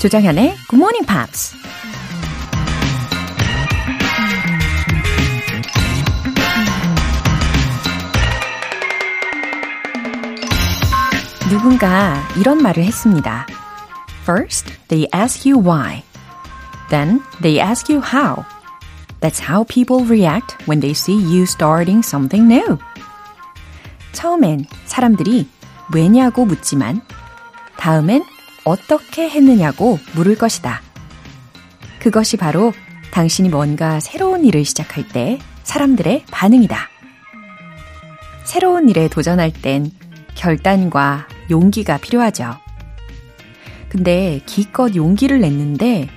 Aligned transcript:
조장현의 0.00 0.54
Good 0.70 0.76
Morning 0.76 1.06
Pops. 1.06 1.56
누군가 11.50 12.22
이런 12.38 12.62
말을 12.62 12.84
했습니다. 12.84 13.46
First, 14.22 14.72
they 14.88 15.08
ask 15.12 15.50
you 15.50 15.60
why. 15.60 16.04
Then, 16.90 17.20
they 17.42 17.60
ask 17.60 17.92
you 17.92 18.00
how. 18.00 18.44
That's 19.20 19.40
how 19.40 19.64
people 19.64 20.06
react 20.06 20.56
when 20.68 20.80
they 20.80 20.92
see 20.92 21.16
you 21.16 21.42
starting 21.42 22.06
something 22.06 22.52
new. 22.52 22.78
처음엔 24.12 24.66
사람들이 24.86 25.48
왜냐고 25.92 26.44
묻지만, 26.44 27.00
다음엔 27.76 28.24
어떻게 28.64 29.28
했느냐고 29.28 29.98
물을 30.14 30.36
것이다. 30.36 30.82
그것이 31.98 32.36
바로 32.36 32.72
당신이 33.10 33.48
뭔가 33.48 34.00
새로운 34.00 34.44
일을 34.44 34.64
시작할 34.64 35.08
때 35.08 35.38
사람들의 35.64 36.24
반응이다. 36.30 36.88
새로운 38.44 38.88
일에 38.88 39.08
도전할 39.08 39.52
땐 39.52 39.90
결단과 40.34 41.26
용기가 41.50 41.98
필요하죠. 41.98 42.56
근데 43.88 44.40
기껏 44.46 44.94
용기를 44.94 45.40
냈는데 45.40 46.08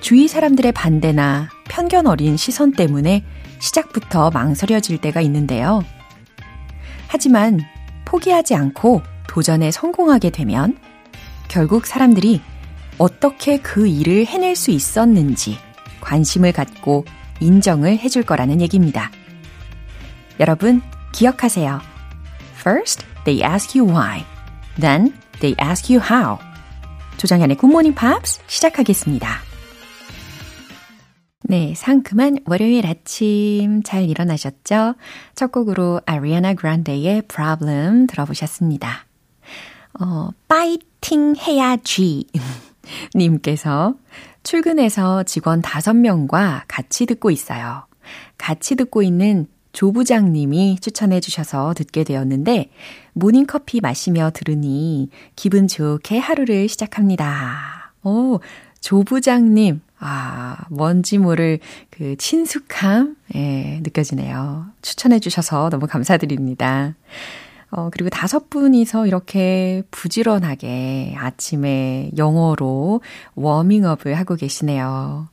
주위 0.00 0.28
사람들의 0.28 0.72
반대나 0.72 1.48
편견 1.72 2.06
어린 2.06 2.36
시선 2.36 2.72
때문에 2.72 3.24
시작부터 3.58 4.30
망설여질 4.30 4.98
때가 4.98 5.22
있는데요. 5.22 5.82
하지만 7.08 7.60
포기하지 8.04 8.54
않고 8.54 9.00
도전에 9.26 9.70
성공하게 9.70 10.28
되면 10.28 10.76
결국 11.48 11.86
사람들이 11.86 12.42
어떻게 12.98 13.58
그 13.58 13.86
일을 13.86 14.26
해낼 14.26 14.54
수 14.54 14.70
있었는지 14.70 15.56
관심을 16.02 16.52
갖고 16.52 17.06
인정을 17.40 17.98
해줄 17.98 18.22
거라는 18.22 18.60
얘기입니다. 18.60 19.10
여러분, 20.40 20.82
기억하세요. 21.12 21.80
First, 22.58 23.06
they 23.24 23.50
ask 23.50 23.78
you 23.80 23.90
why. 23.90 24.24
Then, 24.78 25.14
they 25.40 25.56
ask 25.66 25.94
you 25.94 26.04
how. 26.04 26.36
조장현의 27.16 27.56
굿모닝 27.56 27.94
팝스 27.94 28.40
시작하겠습니다. 28.46 29.51
네, 31.52 31.74
상큼한 31.76 32.38
월요일 32.46 32.86
아침 32.86 33.82
잘 33.82 34.08
일어나셨죠? 34.08 34.94
첫 35.34 35.52
곡으로 35.52 36.00
아리아나 36.06 36.54
그란데의 36.54 37.24
Problem 37.28 38.06
들어보셨습니다. 38.06 39.04
어, 40.00 40.30
파이팅 40.48 41.36
해야지. 41.36 42.26
님께서 43.14 43.96
출근해서 44.44 45.24
직원 45.24 45.60
5명과 45.60 46.62
같이 46.68 47.04
듣고 47.04 47.30
있어요. 47.30 47.84
같이 48.38 48.74
듣고 48.74 49.02
있는 49.02 49.46
조 49.72 49.92
부장님이 49.92 50.78
추천해 50.80 51.20
주셔서 51.20 51.74
듣게 51.74 52.02
되었는데, 52.02 52.70
모닝커피 53.12 53.82
마시며 53.82 54.30
들으니 54.32 55.10
기분 55.36 55.68
좋게 55.68 56.16
하루를 56.16 56.70
시작합니다. 56.70 57.92
오, 58.04 58.40
조 58.80 59.04
부장님. 59.04 59.82
아, 60.04 60.56
뭔지 60.68 61.16
모를 61.16 61.60
그 61.90 62.16
친숙함, 62.16 63.16
예, 63.36 63.80
느껴지네요. 63.84 64.66
추천해 64.82 65.20
주셔서 65.20 65.70
너무 65.70 65.86
감사드립니다. 65.86 66.96
어, 67.70 67.88
그리고 67.92 68.10
다섯 68.10 68.50
분이서 68.50 69.06
이렇게 69.06 69.84
부지런하게 69.92 71.14
아침에 71.16 72.10
영어로 72.16 73.00
워밍업을 73.36 74.14
하고 74.14 74.34
계시네요. 74.34 75.28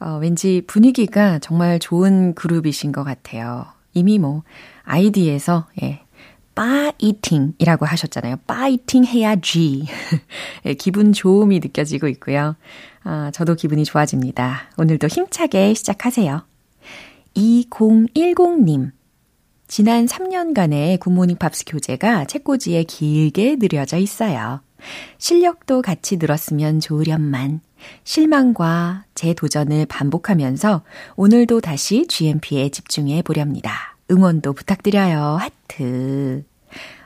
어, 0.00 0.18
왠지 0.20 0.62
분위기가 0.66 1.38
정말 1.38 1.78
좋은 1.78 2.34
그룹이신 2.34 2.92
것 2.92 3.04
같아요. 3.04 3.66
이미 3.92 4.18
뭐, 4.18 4.42
아이디에서, 4.84 5.66
예, 5.82 6.00
파이팅이라고 6.54 7.84
하셨잖아요. 7.84 8.36
파이팅 8.46 9.04
해야지. 9.04 9.86
예, 10.64 10.72
기분 10.74 11.12
좋음이 11.12 11.60
느껴지고 11.60 12.08
있고요. 12.08 12.56
아, 13.08 13.30
저도 13.30 13.54
기분이 13.54 13.84
좋아집니다. 13.84 14.68
오늘도 14.78 15.06
힘차게 15.06 15.74
시작하세요. 15.74 16.44
2010님. 17.36 18.90
지난 19.68 20.06
3년간의 20.06 20.98
굿모닝 20.98 21.36
팝스 21.36 21.64
교재가 21.66 22.24
책꽂이에 22.24 22.82
길게 22.82 23.56
늘여져 23.60 23.98
있어요. 23.98 24.60
실력도 25.18 25.82
같이 25.82 26.16
늘었으면 26.16 26.80
좋으련만 26.80 27.60
실망과 28.02 29.04
재도전을 29.14 29.86
반복하면서 29.86 30.82
오늘도 31.14 31.60
다시 31.60 32.08
GMP에 32.08 32.70
집중해 32.70 33.22
보렵니다. 33.22 33.96
응원도 34.10 34.52
부탁드려요. 34.52 35.38
하트. 35.40 36.44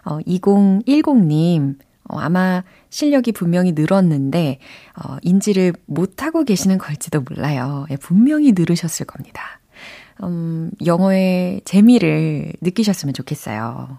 어, 0.05 0.19
2010님, 0.21 1.77
어, 2.10 2.19
아마 2.19 2.65
실력이 2.91 3.32
분명히 3.32 3.72
늘었는데, 3.72 4.59
어, 4.97 5.16
인지를 5.22 5.72
못하고 5.87 6.43
계시는 6.44 6.78
걸지도 6.78 7.21
몰라요. 7.21 7.87
예, 7.91 7.97
분명히 7.97 8.53
늘으셨을 8.53 9.06
겁니다. 9.06 9.60
음, 10.25 10.70
영어의 10.84 11.62
재미를 11.65 12.53
느끼셨으면 12.60 13.15
좋겠어요. 13.15 13.99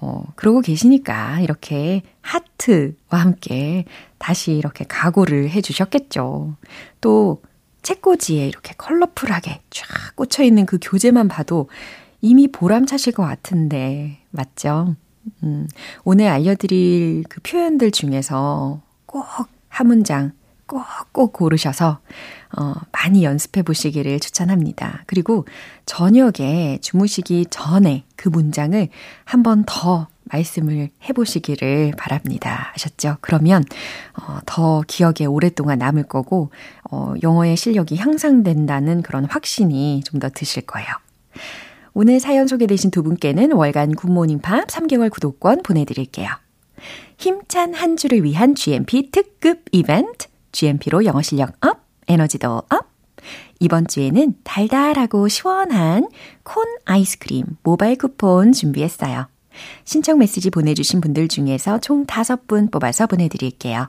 어, 0.00 0.24
그러고 0.36 0.60
계시니까 0.60 1.40
이렇게 1.40 2.02
하트와 2.22 2.94
함께 3.10 3.84
다시 4.18 4.52
이렇게 4.52 4.84
각오를 4.84 5.50
해 5.50 5.60
주셨겠죠. 5.60 6.56
또 7.00 7.42
책꽂이에 7.82 8.46
이렇게 8.46 8.74
컬러풀하게 8.78 9.62
쫙 9.70 9.86
꽂혀 10.14 10.44
있는 10.44 10.64
그 10.64 10.78
교재만 10.80 11.26
봐도 11.26 11.68
이미 12.20 12.46
보람차실 12.46 13.12
것 13.12 13.24
같은데, 13.24 14.20
맞죠? 14.30 14.94
음, 15.44 15.68
오늘 16.04 16.28
알려드릴 16.28 17.24
그 17.28 17.40
표현들 17.42 17.90
중에서 17.90 18.80
꼭 19.06 19.24
한 19.68 19.86
문장 19.86 20.32
꼭 20.66 20.82
꼭 21.12 21.32
고르셔서 21.32 22.00
어, 22.58 22.74
많이 22.92 23.24
연습해 23.24 23.62
보시기를 23.62 24.20
추천합니다. 24.20 25.04
그리고 25.06 25.46
저녁에 25.86 26.78
주무시기 26.80 27.46
전에 27.50 28.04
그 28.16 28.28
문장을 28.28 28.88
한 29.24 29.42
번 29.42 29.64
더 29.66 30.08
말씀을 30.24 30.88
해 31.02 31.12
보시기를 31.12 31.92
바랍니다. 31.98 32.72
아셨죠? 32.74 33.16
그러면 33.20 33.64
어, 34.18 34.38
더 34.46 34.82
기억에 34.86 35.26
오랫동안 35.26 35.78
남을 35.78 36.04
거고 36.04 36.50
어, 36.90 37.14
영어의 37.22 37.56
실력이 37.56 37.96
향상된다는 37.96 39.02
그런 39.02 39.24
확신이 39.26 40.02
좀 40.04 40.20
더 40.20 40.28
드실 40.30 40.62
거예요. 40.66 40.88
오늘 41.94 42.20
사연 42.20 42.46
소개되신 42.46 42.90
두 42.90 43.02
분께는 43.02 43.52
월간 43.52 43.94
굿모닝 43.94 44.40
팝스 44.40 44.66
3개월 44.66 45.10
구독권 45.10 45.62
보내드릴게요. 45.62 46.28
힘찬 47.18 47.74
한 47.74 47.96
주를 47.96 48.24
위한 48.24 48.54
GMP 48.54 49.10
특급 49.10 49.64
이벤트 49.72 50.28
GMP로 50.52 51.04
영어 51.04 51.22
실력 51.22 51.54
up, 51.64 51.86
에너지도 52.08 52.62
up. 52.70 52.92
이번 53.60 53.86
주에는 53.86 54.34
달달하고 54.42 55.28
시원한 55.28 56.08
콘 56.42 56.64
아이스크림 56.84 57.44
모바일 57.62 57.96
쿠폰 57.96 58.52
준비했어요. 58.52 59.28
신청 59.84 60.18
메시지 60.18 60.50
보내주신 60.50 61.00
분들 61.00 61.28
중에서 61.28 61.78
총 61.78 62.06
5분 62.06 62.72
뽑아서 62.72 63.06
보내드릴게요. 63.06 63.88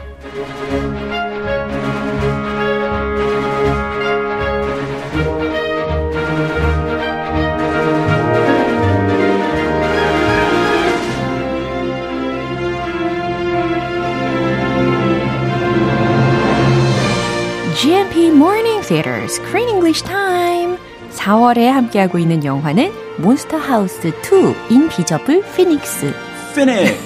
Screen 19.31 19.69
English 19.69 20.03
Time. 20.03 20.77
4월에 21.13 21.67
함께하고 21.67 22.19
있는 22.19 22.43
영화는 22.43 22.91
몬스터 23.19 23.55
하우스 23.55 24.11
2 24.21 24.53
인비저블 24.69 25.41
피닉스. 25.55 26.13
Finnick. 26.51 26.99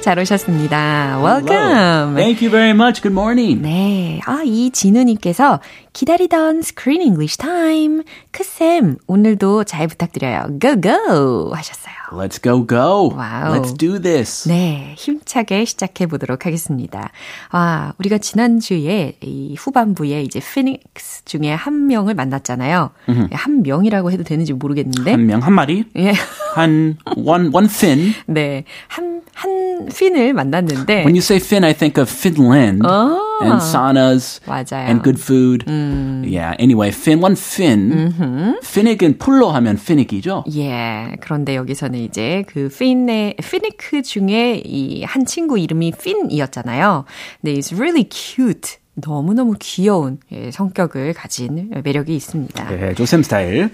잘 0.00 0.18
오셨습니다. 0.18 1.18
Hello. 1.18 1.26
Welcome. 1.26 2.14
Thank 2.16 2.42
you 2.42 2.50
very 2.50 2.70
much. 2.70 3.02
Good 3.02 3.12
morning. 3.12 3.60
네. 3.60 4.20
아, 4.24 4.40
이진우님께서 4.42 5.60
기다리던 5.92 6.60
Screen 6.60 7.02
English 7.02 7.36
Time. 7.36 8.02
크쌤, 8.30 8.96
오늘도 9.06 9.64
잘 9.64 9.86
부탁드려요. 9.88 10.58
Go, 10.58 10.80
go! 10.80 11.52
하셨어요. 11.54 11.92
Let's 12.12 12.42
go, 12.42 12.66
go. 12.66 13.14
Wow. 13.16 13.54
Let's 13.54 13.76
do 13.76 14.00
this. 14.00 14.48
네, 14.48 14.94
힘차게 14.96 15.64
시작해 15.64 16.06
보도록 16.06 16.46
하겠습니다. 16.46 17.10
아, 17.50 17.92
우리가 17.98 18.18
지난주에 18.18 19.16
이 19.20 19.54
후반부에 19.58 20.22
이제 20.22 20.40
피닉스 20.40 21.24
중에 21.24 21.52
한 21.52 21.86
명을 21.86 22.14
만났잖아요. 22.14 22.90
한 23.30 23.62
명이라고 23.62 24.10
해도 24.10 24.24
되는지 24.24 24.52
모르겠는데. 24.54 25.10
한 25.10 25.26
명, 25.26 25.42
한 25.42 25.52
마리. 25.52 25.84
예. 25.96 26.12
한, 26.54 26.96
one, 27.16 27.50
one 27.52 27.68
fin. 27.70 28.14
네. 28.26 28.64
한, 28.88 29.22
한 29.34 29.88
핀을 29.94 30.32
만났는데. 30.32 30.96
When 31.00 31.14
you 31.14 31.18
say 31.18 31.38
fin, 31.42 31.64
I 31.64 31.74
think 31.74 32.00
of 32.00 32.10
Finland. 32.10 32.86
어. 32.86 33.31
And 33.44 33.60
saunas. 33.62 34.40
맞아요. 34.46 34.86
And 34.88 35.02
good 35.02 35.20
food. 35.20 35.64
Yeah. 35.68 36.54
Anyway, 36.58 36.90
fin, 36.90 37.20
one 37.22 37.34
fin. 37.36 38.14
Finnick은 38.62 39.18
full로 39.18 39.50
하면 39.50 39.76
Finnick이죠? 39.76 40.44
예. 40.56 41.16
그런데 41.20 41.56
여기서는 41.56 41.98
이제 42.00 42.44
그 42.48 42.68
핀의, 42.68 43.36
피니크 43.36 44.02
중에 44.02 44.62
이 44.64 45.02
한 45.04 45.24
친구 45.26 45.58
이름이 45.58 45.92
핀이었잖아요. 46.02 47.04
근데 47.40 47.58
it's 47.58 47.72
really 47.76 48.06
cute. 48.10 48.78
너무너무 48.94 49.54
귀여운 49.58 50.18
예, 50.32 50.50
성격을 50.50 51.14
가진 51.14 51.70
매력이 51.82 52.14
있습니다. 52.14 52.68
네, 52.68 52.94
조쌤 52.94 53.22
스타일. 53.22 53.70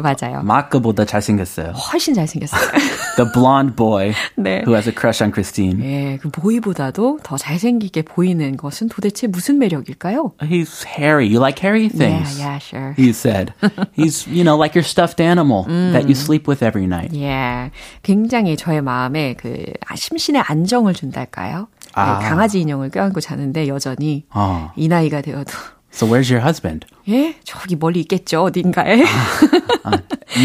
맞아요. 0.00 0.42
마크보다 0.44 1.04
잘생겼어요. 1.04 1.72
훨씬 1.72 2.14
잘생겼어요. 2.14 2.70
The 3.16 3.32
blonde 3.32 3.74
boy 3.74 4.12
네. 4.36 4.62
who 4.64 4.74
has 4.74 4.88
a 4.88 4.94
crush 4.94 5.22
on 5.22 5.32
Christine. 5.32 5.82
예, 5.82 6.18
그 6.18 6.30
보이보다도 6.30 7.20
더 7.24 7.36
잘생기게 7.36 8.02
보이는 8.02 8.56
것은 8.56 8.88
도대체 8.88 9.26
무슨 9.26 9.58
매력일까요? 9.58 10.32
He's 10.42 10.86
hairy. 10.86 11.26
You 11.26 11.40
like 11.40 11.58
hairy 11.60 11.88
things? 11.88 12.38
Yeah, 12.38 12.54
yeah, 12.54 12.58
sure. 12.58 12.94
He 12.96 13.10
said. 13.10 13.52
He's, 13.96 14.26
you 14.28 14.44
know, 14.44 14.56
like 14.56 14.76
your 14.76 14.84
stuffed 14.84 15.20
animal 15.20 15.64
that 15.92 16.06
you 16.06 16.14
sleep 16.14 16.46
with 16.46 16.62
every 16.62 16.86
night. 16.86 17.12
예, 17.14 17.72
굉장히 18.02 18.56
저의 18.56 18.82
마음에 18.82 19.34
그 19.34 19.72
아, 19.88 19.96
심신의 19.96 20.42
안정을 20.46 20.94
준달까요? 20.94 21.66
아. 21.94 22.20
예, 22.22 22.28
강아지 22.28 22.60
인형을 22.60 22.90
껴안고 22.90 23.20
자는데 23.20 23.68
여전히 23.68 24.26
어. 24.34 24.72
이 24.76 24.88
나이가 24.88 25.20
되어도 25.20 25.52
So 25.93 26.05
where's 26.05 26.31
your 26.31 26.45
husband? 26.45 26.85
예, 27.09 27.33
저기 27.43 27.75
멀리 27.75 28.01
있겠죠 28.01 28.43
어딘가에. 28.43 29.03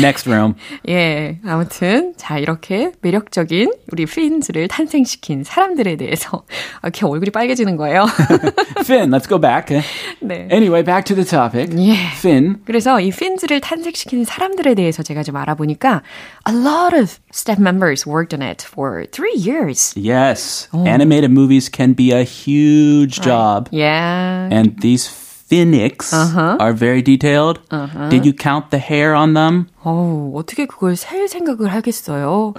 Next 0.00 0.26
room. 0.26 0.54
예, 0.88 1.38
아무튼 1.44 2.14
자 2.16 2.38
이렇게 2.38 2.92
매력적인 3.02 3.70
우리 3.92 4.06
프린즈를 4.06 4.68
탄생시킨 4.68 5.44
사람들에 5.44 5.96
대해서 5.96 6.44
이렇게 6.82 7.04
얼굴이 7.04 7.30
빨개지는 7.30 7.76
거예요. 7.76 8.06
Finn, 8.80 9.10
let's 9.10 9.28
go 9.28 9.38
back. 9.38 9.82
네. 10.20 10.48
Anyway, 10.50 10.82
back 10.82 11.04
to 11.04 11.14
the 11.14 11.26
topic. 11.26 11.70
예. 11.76 11.94
Finn. 12.16 12.62
그래서 12.64 12.98
이 12.98 13.10
핀즈를 13.10 13.60
탄생시키는 13.60 14.24
사람들에 14.24 14.74
대해서 14.74 15.02
제가 15.02 15.22
좀 15.22 15.36
알아보니까 15.36 16.02
a 16.48 16.54
lot 16.54 16.96
of 16.96 17.18
staff 17.34 17.60
members 17.60 18.08
worked 18.08 18.34
on 18.34 18.40
it 18.40 18.64
for 18.66 19.04
three 19.12 19.36
years. 19.36 19.92
Yes. 19.94 20.68
Animated 20.72 21.30
movies 21.30 21.70
can 21.70 21.94
be 21.94 22.12
a 22.12 22.24
huge 22.24 23.20
job. 23.20 23.68
Yeah. 23.70 24.48
And 24.50 24.80
these 24.80 25.06
Finnicks 25.50 26.12
are 26.58 26.72
very 26.72 27.02
detailed. 27.02 27.60
Did 28.08 28.24
you 28.24 28.32
count 28.32 28.70
the 28.70 28.78
hair 28.78 29.14
on 29.14 29.34
them? 29.34 29.66
어, 29.84 30.32
어떻게 30.34 30.64
그걸 30.66 30.96
셀 30.96 31.28
생각을 31.28 31.68
하겠어요. 31.68 32.54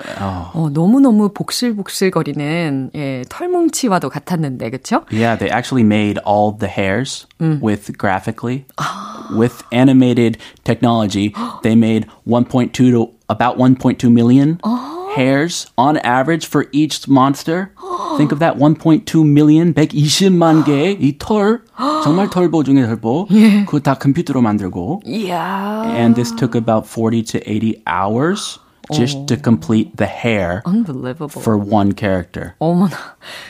어, 0.54 0.70
너무너무 0.72 1.30
복실복실거리는 1.34 2.92
예, 2.96 3.24
털뭉치와도 3.28 4.10
같았는데, 4.10 4.70
그쵸? 4.70 5.04
Yeah, 5.12 5.36
they 5.36 5.50
actually 5.50 5.84
made 5.84 6.20
all 6.26 6.52
the 6.52 6.70
hairs 6.70 7.26
with 7.40 7.98
graphically. 7.98 8.66
With 9.36 9.64
animated 9.72 10.38
technology, 10.64 11.34
they 11.64 11.76
made 11.76 12.06
1.2 12.28 12.72
to 12.74 13.10
about 13.28 13.58
1.2 13.58 14.12
million 14.14 14.60
hairs 15.16 15.68
on 15.78 15.98
average 16.04 16.48
for 16.48 16.68
each 16.72 17.08
monster. 17.08 17.72
Think 18.18 18.32
of 18.32 18.40
that 18.40 18.58
1.2 18.58 19.26
million, 19.26 19.74
120만 19.74 20.66
개의 20.66 20.98
이 21.00 21.18
털, 21.18 21.62
정말 22.04 22.30
털보 22.30 22.64
중에 22.64 22.86
털보. 22.86 23.28
그거 23.66 23.80
다 23.80 23.96
컴퓨터로 23.96 24.42
만들고. 24.42 25.02
이야. 25.06 25.84
And 25.96 26.16
this 26.16 26.34
took 26.36 26.56
about 26.56 26.88
40 26.88 27.24
to 27.24 27.40
80 27.46 27.84
hours 27.88 28.60
Just 28.93 29.27
to 29.27 29.37
complete 29.43 29.97
the 29.97 30.07
hair 30.07 30.63
Unbelievable. 30.67 31.41
for 31.41 31.57
one 31.59 31.93
character. 31.97 32.55
어머나. 32.59 32.97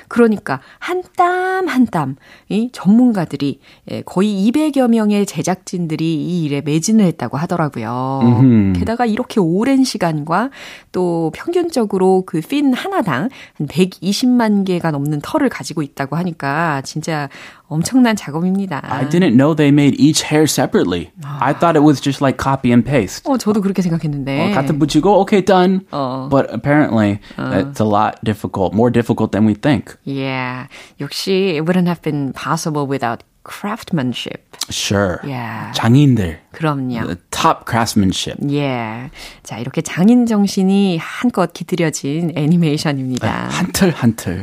그러니까 0.09 0.61
한 0.79 1.03
땀 1.17 1.69
한 1.69 1.87
땀 1.87 2.17
이 2.49 2.69
전문가들이 2.73 3.61
예, 3.91 4.03
거의 4.03 4.29
200여 4.51 4.89
명의 4.89 5.25
제작진들이 5.27 6.15
이 6.15 6.45
일에 6.45 6.61
매진을 6.63 7.05
했다고 7.05 7.37
하더라고요. 7.39 8.73
게다가 8.77 9.07
이렇게 9.07 9.39
오랜 9.41 9.85
시간과 9.85 10.51
또 10.93 11.31
평균적으로 11.35 12.25
그 12.27 12.41
핀 12.41 12.73
하나당 12.73 13.29
한 13.55 13.67
120만 13.69 14.65
개가 14.67 14.91
넘는 14.91 15.21
털을 15.23 15.49
가지고 15.49 15.83
있다고 15.83 16.17
하니까 16.17 16.81
진짜 16.83 17.29
엄청난 17.69 18.17
작업입니다. 18.17 18.81
I 18.83 19.09
didn't 19.09 19.37
know 19.37 19.55
they 19.55 19.69
made 19.71 19.95
each 20.03 20.25
hair 20.25 20.45
separately. 20.49 21.11
I 21.23 21.53
thought 21.55 21.79
it 21.79 21.85
was 21.87 22.01
just 22.03 22.21
like 22.21 22.37
copy 22.43 22.73
and 22.73 22.85
paste. 22.85 23.31
어, 23.31 23.39
저도 23.39 23.61
그렇게 23.61 23.81
생각했는데. 23.83 24.51
어, 24.51 24.55
갖다 24.55 24.73
붙이고 24.73 25.21
okay 25.31 25.41
done. 25.41 25.87
어. 25.93 26.29
But 26.29 26.51
apparently 26.53 27.21
it's 27.39 27.81
a 27.81 27.85
lot 27.85 28.19
difficult, 28.25 28.75
more 28.75 28.91
difficult 28.91 29.31
than 29.33 29.47
we 29.47 29.55
think. 29.55 29.97
Yeah. 30.05 30.67
역시 30.99 31.55
it 31.55 31.65
wouldn't 31.65 31.87
have 31.87 32.03
been 32.03 32.33
possible 32.33 32.87
without 32.87 33.23
craftsmanship. 33.45 34.57
Sure. 34.71 35.21
Yeah. 35.25 35.73
장인들. 35.75 36.39
그럼요. 36.53 37.07
The 37.07 37.19
top 37.31 37.65
craftsmanship. 37.67 38.39
예. 38.51 39.11
자, 39.43 39.59
이렇게 39.59 39.81
장인 39.83 40.27
정신이 40.27 40.99
한껏 40.99 41.53
깃들여진 41.53 42.33
애니메이션입니다. 42.37 43.49
한틀 43.49 43.91
한틀. 43.91 44.43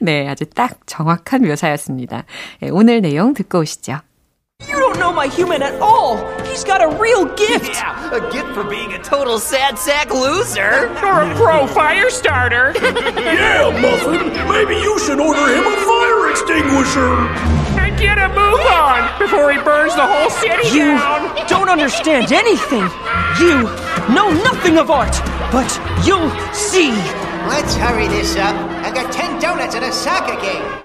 네, 0.00 0.28
아주 0.28 0.46
딱 0.46 0.78
정확한 0.86 1.42
묘사였습니다. 1.42 2.24
예, 2.62 2.70
오늘 2.70 3.02
내용 3.02 3.34
듣고 3.34 3.60
오시죠. 3.60 3.98
You 4.66 4.74
don't 4.74 4.98
know 4.98 5.12
my 5.12 5.28
human 5.28 5.62
at 5.62 5.80
all. 5.80 6.16
He's 6.44 6.64
got 6.64 6.82
a 6.82 6.88
real 6.98 7.26
gift. 7.36 7.74
Yeah, 7.74 8.10
a 8.12 8.20
gift 8.32 8.48
for 8.54 8.64
being 8.64 8.92
a 8.92 8.98
total 8.98 9.38
sad 9.38 9.78
sack 9.78 10.12
loser. 10.12 10.90
You're 11.00 11.22
a 11.30 11.34
pro 11.36 11.66
fire 11.68 12.10
starter. 12.10 12.74
Yeah, 13.28 13.70
Muffin. 13.80 14.32
Maybe 14.48 14.74
you 14.82 14.98
should 14.98 15.20
order 15.20 15.46
him 15.54 15.64
a 15.64 15.76
fire 15.86 16.30
extinguisher. 16.30 17.14
and 17.78 17.96
get 17.98 18.18
a 18.18 18.28
move 18.28 18.60
on 18.66 19.18
before 19.20 19.52
he 19.52 19.58
burns 19.62 19.94
the 19.94 20.04
whole 20.06 20.30
city 20.30 20.68
You 20.76 20.98
down. 20.98 21.46
don't 21.46 21.68
understand 21.68 22.32
anything. 22.32 22.82
You 23.38 23.62
know 24.12 24.30
nothing 24.42 24.78
of 24.78 24.90
art, 24.90 25.14
but 25.52 25.70
you'll 26.04 26.30
see. 26.52 26.90
Let's 27.46 27.74
hurry 27.76 28.08
this 28.08 28.34
up. 28.36 28.56
I 28.84 28.90
got 28.92 29.12
10 29.12 29.40
donuts 29.40 29.74
and 29.76 29.84
a 29.84 29.92
soccer 29.92 30.40
game. 30.40 30.82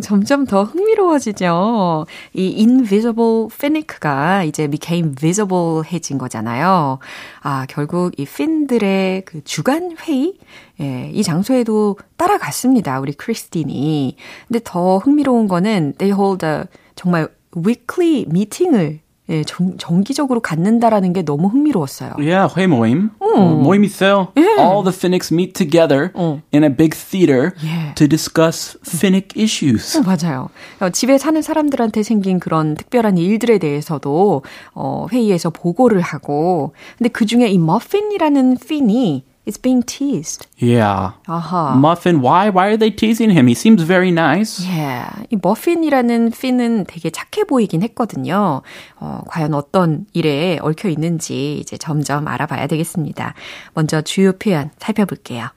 점점 0.00 0.44
더 0.44 0.64
흥미로워지죠. 0.64 2.06
이 2.34 2.54
invisible 2.58 3.48
Finnick가 3.52 4.44
이제 4.44 4.66
became 4.66 5.14
visible 5.14 5.82
해진 5.90 6.18
거잖아요. 6.18 6.98
아, 7.42 7.66
결국 7.68 8.18
이 8.18 8.24
핀들의 8.24 9.24
그 9.24 9.42
주간 9.44 9.96
회의, 10.02 10.38
예, 10.80 11.10
이 11.12 11.22
장소에도 11.22 11.96
따라갔습니다. 12.16 13.00
우리 13.00 13.12
크리스틴이. 13.12 14.16
근데 14.48 14.60
더 14.64 14.98
흥미로운 14.98 15.48
거는 15.48 15.94
they 15.98 16.12
hold 16.18 16.44
a 16.44 16.64
정말 16.96 17.28
weekly 17.56 18.26
meeting을 18.28 19.03
예, 19.30 19.42
정, 19.44 19.78
정기적으로 19.78 20.40
갖는다라는 20.40 21.14
게 21.14 21.22
너무 21.22 21.48
흥미로웠어요. 21.48 22.12
Yeah, 22.18 22.52
회 22.58 22.66
모임. 22.66 23.10
어, 23.20 23.40
모임 23.40 23.82
있어요. 23.84 24.28
All 24.36 24.84
the 24.84 24.92
Finnicks 24.92 25.32
meet 25.32 25.54
together 25.54 26.12
in 26.52 26.62
a 26.62 26.68
big 26.68 26.94
theater 26.94 27.52
예. 27.64 27.94
to 27.94 28.06
discuss 28.06 28.76
Finnick 28.86 29.34
issues. 29.34 29.96
어, 29.96 30.02
맞아요. 30.02 30.50
어, 30.80 30.90
집에 30.90 31.16
사는 31.16 31.40
사람들한테 31.40 32.02
생긴 32.02 32.38
그런 32.38 32.74
특별한 32.74 33.16
일들에 33.16 33.56
대해서도 33.58 34.42
어, 34.74 35.06
회의에서 35.10 35.48
보고를 35.48 36.02
하고, 36.02 36.74
근데 36.98 37.08
그 37.08 37.24
중에 37.24 37.48
이 37.48 37.56
머핀이라는 37.56 38.58
핀이 38.58 39.24
is 39.46 39.58
being 39.60 39.82
teased. 39.82 40.46
Yeah. 40.56 41.12
아하. 41.26 41.74
Muffin, 41.76 42.20
why? 42.20 42.48
Why 42.50 42.68
are 42.68 42.76
they 42.76 42.90
teasing 42.90 43.30
him? 43.30 43.46
He 43.46 43.54
seems 43.54 43.82
very 43.82 44.10
nice. 44.10 44.64
Yeah. 44.64 45.10
이 45.30 45.36
머핀이라는 45.40 46.30
핀은 46.30 46.84
되게 46.86 47.10
착해 47.10 47.44
보이긴 47.44 47.82
했거든요. 47.82 48.62
어, 48.96 49.20
과연 49.28 49.54
어떤 49.54 50.06
일에 50.12 50.58
얽혀 50.60 50.88
있는지 50.88 51.58
이제 51.58 51.76
점점 51.76 52.28
알아봐야 52.28 52.66
되겠습니다. 52.66 53.34
먼저 53.74 54.00
주요 54.00 54.32
표현 54.32 54.70
살펴볼게요. 54.78 55.48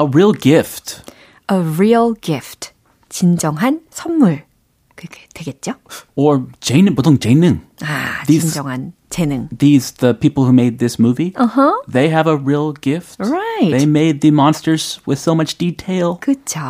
A 0.00 0.06
real 0.06 0.32
gift. 0.32 1.02
A 1.50 1.58
real 1.58 2.14
gift. 2.20 2.70
진정한 3.08 3.80
선물. 3.90 4.45
그게 4.96 5.20
되겠죠? 5.34 5.74
Or 6.16 6.46
재능, 6.60 6.94
보통 6.94 7.18
재능. 7.18 7.60
아, 7.82 8.24
These- 8.26 8.40
진정한 8.50 8.92
재능. 9.10 9.48
These, 9.56 9.94
the 9.98 10.18
people 10.18 10.44
who 10.44 10.52
made 10.52 10.78
this 10.78 10.98
movie, 11.00 11.32
Uh-huh. 11.36 11.72
they 11.90 12.08
have 12.10 12.26
a 12.26 12.34
real 12.36 12.72
gift. 12.72 13.16
Right. 13.20 13.70
They 13.70 13.84
made 13.86 14.20
the 14.20 14.32
monsters 14.32 14.98
with 15.06 15.20
so 15.20 15.32
much 15.34 15.58
detail. 15.58 16.18
그쵸. 16.20 16.60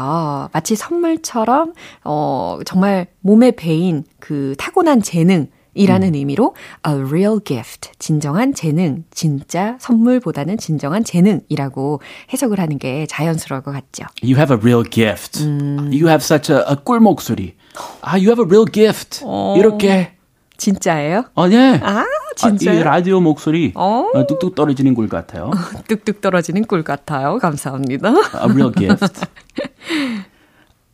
마치 0.53 0.77
선물처럼, 0.77 1.73
어, 2.05 2.59
정말 2.67 3.07
몸에 3.21 3.53
배인 3.53 4.05
그 4.21 4.55
타고난 4.59 5.01
재능, 5.01 5.49
이라는 5.79 6.15
의미로 6.15 6.55
a 6.89 6.95
real 6.95 7.39
gift, 7.45 7.91
진정한 7.99 8.55
재능, 8.55 9.05
진짜 9.11 9.77
선물보다는 9.79 10.57
진정한 10.57 11.05
재능이라고 11.05 12.01
해석을 12.33 12.59
하는 12.59 12.79
게 12.79 13.07
자연스러울 13.07 13.61
것 13.63 13.73
같죠. 13.73 14.07
You 14.23 14.37
have 14.37 14.51
a 14.57 14.59
real 14.59 14.83
gift. 14.89 15.39
You 15.45 16.09
have 16.09 16.25
such 16.25 16.51
a, 16.51 16.61
a 16.67 16.77
꿀 16.83 17.01
목소리. 17.01 17.57
Ah, 18.03 18.17
you 18.17 18.29
have 18.31 18.41
a 18.41 18.47
real 18.47 18.65
gift. 18.71 19.25
이렇게. 19.57 20.13
진짜예요? 20.57 21.25
어, 21.37 21.49
예. 21.51 21.81
아, 21.83 22.03
이 22.03 22.37
진짜요? 22.37 22.83
라디오 22.83 23.21
목소리 23.21 23.73
어. 23.75 24.11
어, 24.15 24.27
뚝뚝 24.27 24.55
떨어지는 24.55 24.95
꿀 24.95 25.09
같아요. 25.09 25.51
뚝뚝 25.89 26.21
떨어지는 26.21 26.65
꿀 26.65 26.83
같아요. 26.83 27.39
감사합니다. 27.39 28.09
A 28.09 28.51
real 28.51 28.73
gift. 28.73 29.27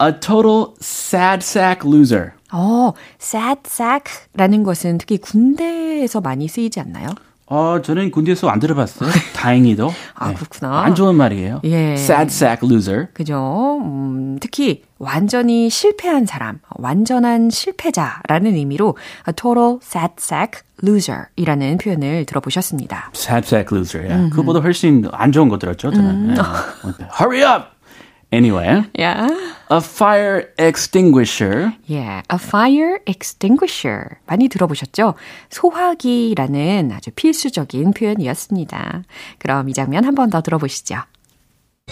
A 0.02 0.12
total 0.20 0.74
sad 0.80 1.44
sack 1.44 1.88
loser. 1.88 2.32
어, 2.52 2.92
sad 3.20 3.60
sack라는 3.66 4.62
것은 4.64 4.98
특히 4.98 5.18
군대에서 5.18 6.20
많이 6.20 6.48
쓰이지 6.48 6.80
않나요? 6.80 7.08
어, 7.54 7.82
저는 7.82 8.10
군대에서 8.10 8.48
안 8.48 8.60
들어봤어요. 8.60 9.10
다행히도. 9.36 9.92
아, 10.14 10.32
그렇구나. 10.32 10.84
안 10.84 10.94
좋은 10.94 11.14
말이에요. 11.16 11.60
예. 11.64 11.92
Sad 11.92 12.32
sack 12.32 12.66
loser. 12.66 13.08
그죠? 13.12 13.78
음, 13.84 14.38
특히 14.40 14.84
완전히 14.98 15.68
실패한 15.68 16.24
사람, 16.24 16.60
완전한 16.70 17.50
실패자라는 17.50 18.54
의미로 18.54 18.96
a 19.28 19.34
total 19.34 19.80
sad 19.82 20.14
sack 20.18 20.62
loser 20.82 21.26
이라는 21.36 21.76
표현을 21.76 22.24
들어보셨습니다. 22.24 23.10
Sad 23.14 23.46
sack 23.46 23.76
loser. 23.76 24.08
예. 24.08 24.30
그보다 24.30 24.60
훨씬 24.60 25.06
안 25.12 25.30
좋은 25.30 25.50
거 25.50 25.58
들었죠, 25.58 25.90
저는. 25.90 26.30
예. 26.30 26.34
Hurry 27.20 27.42
up! 27.44 27.66
Anyway, 28.31 28.83
Yeah. 28.93 29.29
a 29.69 29.79
fire 29.79 30.51
extinguisher. 30.59 31.71
Yeah, 31.85 32.23
a 32.29 32.35
fire 32.37 32.99
extinguisher. 33.07 34.17
많이 34.27 34.49
들어보셨죠? 34.49 35.13
소화기라는 35.49 36.91
아주 36.93 37.11
필수적인 37.11 37.93
표현이었습니다. 37.93 39.03
그럼 39.39 39.69
이 39.69 39.73
장면 39.73 40.03
한 40.03 40.13
번 40.13 40.29
더 40.29 40.41
들어보시죠. 40.41 41.03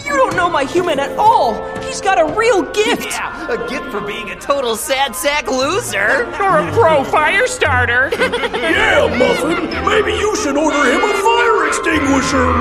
You 0.04 0.12
don't 0.12 0.36
know 0.36 0.50
my 0.50 0.64
human 0.68 1.00
at 1.00 1.16
all. 1.16 1.56
He's 1.88 2.02
got 2.02 2.18
a 2.20 2.26
real 2.36 2.60
gift. 2.76 3.16
A 3.48 3.56
gift 3.66 3.88
for 3.88 4.04
being 4.04 4.28
a 4.28 4.36
total 4.36 4.76
sad 4.76 5.16
sack 5.16 5.48
loser. 5.48 6.28
You're 6.36 6.68
a 6.68 6.72
pro 6.76 7.02
fire 7.04 7.46
starter. 7.48 8.10
Yeah, 8.12 9.08
Muffin, 9.16 9.72
maybe 9.88 10.12
you 10.20 10.36
should 10.36 10.58
order 10.60 10.84
him 10.84 11.00
a 11.00 11.14
fire 11.16 11.66
extinguisher. 11.72 12.52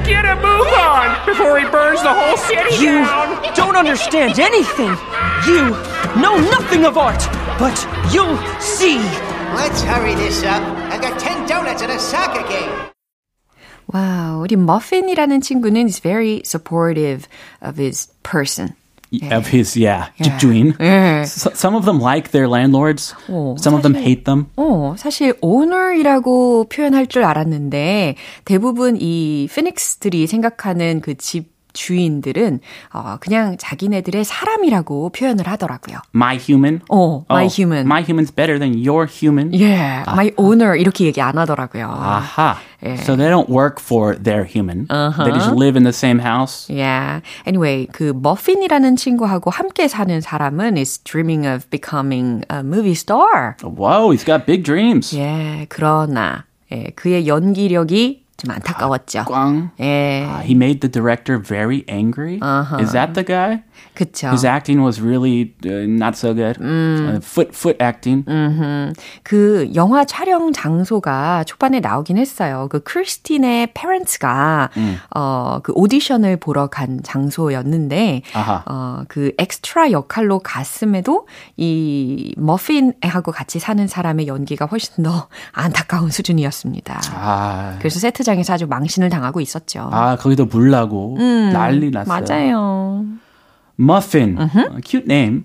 and 0.00 0.04
get 0.06 0.24
a 0.24 0.36
move 0.36 0.68
on 0.78 1.26
before 1.26 1.58
he 1.58 1.66
burns 1.68 2.02
the 2.02 2.12
whole 2.12 2.36
city 2.36 2.76
You 2.82 3.04
down. 3.04 3.54
don't 3.54 3.76
understand 3.76 4.38
anything. 4.38 4.94
You 5.46 5.70
know 6.20 6.36
nothing 6.50 6.84
of 6.84 6.96
art, 6.96 7.20
but 7.58 7.76
you'll 8.12 8.38
see. 8.60 8.98
Let's 9.54 9.82
hurry 9.82 10.14
this 10.14 10.42
up. 10.44 10.62
I 10.92 10.98
got 11.00 11.18
ten 11.18 11.46
donuts 11.46 11.82
and 11.82 11.92
a 11.92 11.98
soccer 11.98 12.42
game. 12.48 12.70
와우, 13.92 14.42
우리 14.42 14.56
머핀이라는 14.56 15.40
친구는 15.40 15.86
is 15.86 16.00
very 16.00 16.42
supportive 16.44 17.28
of 17.62 17.76
his 17.78 18.08
person. 18.24 18.74
Of 19.31 19.49
his, 19.51 19.75
yeah, 19.77 20.07
집주인. 20.23 20.73
예. 20.79 21.21
S- 21.23 21.49
some 21.53 21.75
of 21.75 21.83
them 21.85 21.99
like 21.99 22.31
their 22.31 22.47
landlords. 22.47 23.13
어, 23.27 23.55
some 23.59 23.75
of 23.75 23.81
them 23.83 23.93
hate 23.95 24.23
them. 24.23 24.45
어, 24.55 24.95
사실 24.97 25.33
owner이라고 25.41 26.65
표현할 26.69 27.07
줄 27.07 27.23
알았는데 27.25 28.15
대부분 28.45 28.97
이 28.99 29.49
피닉스들이 29.53 30.27
생각하는 30.27 31.01
그 31.01 31.15
집 31.15 31.51
주인들은 31.73 32.59
어, 32.93 33.17
그냥 33.19 33.55
자기네들의 33.57 34.23
사람이라고 34.23 35.09
표현을 35.09 35.47
하더라고요. 35.47 35.97
My 36.15 36.37
human. 36.37 36.81
어, 36.89 37.25
my 37.29 37.47
human. 37.47 37.85
My 37.85 38.03
human's 38.03 38.33
better 38.33 38.59
than 38.59 38.73
your 38.77 39.07
human. 39.07 39.51
예, 39.53 40.03
my 40.07 40.31
owner 40.37 40.75
이렇게 40.75 41.05
얘기 41.05 41.21
안 41.21 41.37
하더라고요. 41.37 41.87
Aha. 41.87 42.57
예. 42.83 42.95
So 42.97 43.15
they 43.15 43.29
don't 43.29 43.49
work 43.49 43.79
for 43.79 44.15
their 44.15 44.43
human. 44.43 44.87
They 44.87 45.31
just 45.31 45.53
live 45.53 45.75
in 45.77 45.83
the 45.83 45.93
same 45.93 46.19
house. 46.19 46.67
Yeah. 46.67 47.21
Anyway, 47.45 47.87
그 47.91 48.13
머핀이라는 48.15 48.95
친구하고 48.95 49.51
함께 49.51 49.87
사는 49.87 50.19
사람은 50.19 50.77
is 50.77 50.97
dreaming 51.03 51.45
of 51.45 51.69
becoming 51.69 52.43
a 52.51 52.63
movie 52.63 52.95
star. 52.95 53.55
Whoa, 53.63 54.09
he's 54.11 54.25
got 54.25 54.45
big 54.45 54.63
dreams. 54.63 55.15
예, 55.15 55.67
그러나 55.69 56.45
예, 56.71 56.91
그의 56.95 57.27
연기력이 57.27 58.20
좀 58.37 58.49
안타까웠죠. 58.51 59.25
꽝. 59.25 59.69
예, 59.79 60.25
Uh, 60.25 60.41
he 60.41 60.53
made 60.55 60.81
the 60.81 60.89
director 60.89 61.37
very 61.37 61.83
angry. 61.87 62.39
Is 62.81 62.91
that 62.93 63.13
the 63.13 63.23
guy? 63.23 63.61
그쵸. 63.95 64.31
His 64.31 64.45
acting 64.45 64.81
was 64.81 64.99
really 65.01 65.53
uh, 65.65 65.85
not 65.85 66.15
so 66.17 66.33
good. 66.33 66.57
Uh, 66.61 67.19
foot 67.21 67.53
foot 67.53 67.77
acting. 67.81 68.23
그 69.23 69.69
영화 69.75 70.05
촬영 70.05 70.51
장소가 70.53 71.43
초반에 71.43 71.79
나오긴 71.81 72.17
했어요. 72.17 72.67
그 72.69 72.79
크리스틴의 72.81 73.73
parents가 73.73 74.69
어, 75.15 75.59
그 75.61 75.71
오디션을 75.75 76.37
보러 76.37 76.67
간 76.67 77.01
장소였는데 77.03 78.21
아하. 78.33 78.63
어, 78.65 79.03
그 79.07 79.33
엑스트라 79.37 79.91
역할로 79.91 80.39
갔음에도 80.39 81.27
이 81.57 82.33
머핀하고 82.37 83.31
같이 83.31 83.59
사는 83.59 83.85
사람의 83.87 84.27
연기가 84.27 84.65
훨씬 84.65 85.03
더 85.03 85.27
안타까운 85.51 86.09
수준이었습니다. 86.09 87.01
아, 87.13 87.75
그래서 87.79 87.99
세트장 87.99 88.30
에서 88.39 88.53
아주 88.53 88.67
망신을 88.67 89.09
당하고 89.09 89.41
있었죠. 89.41 89.89
아 89.91 90.15
거기도 90.15 90.45
물나고 90.45 91.17
난리 91.19 91.91
났어요. 91.91 92.23
맞아요. 92.27 93.05
Muffin, 93.79 94.37
a 94.39 94.81
cute 94.83 95.05
name. 95.09 95.43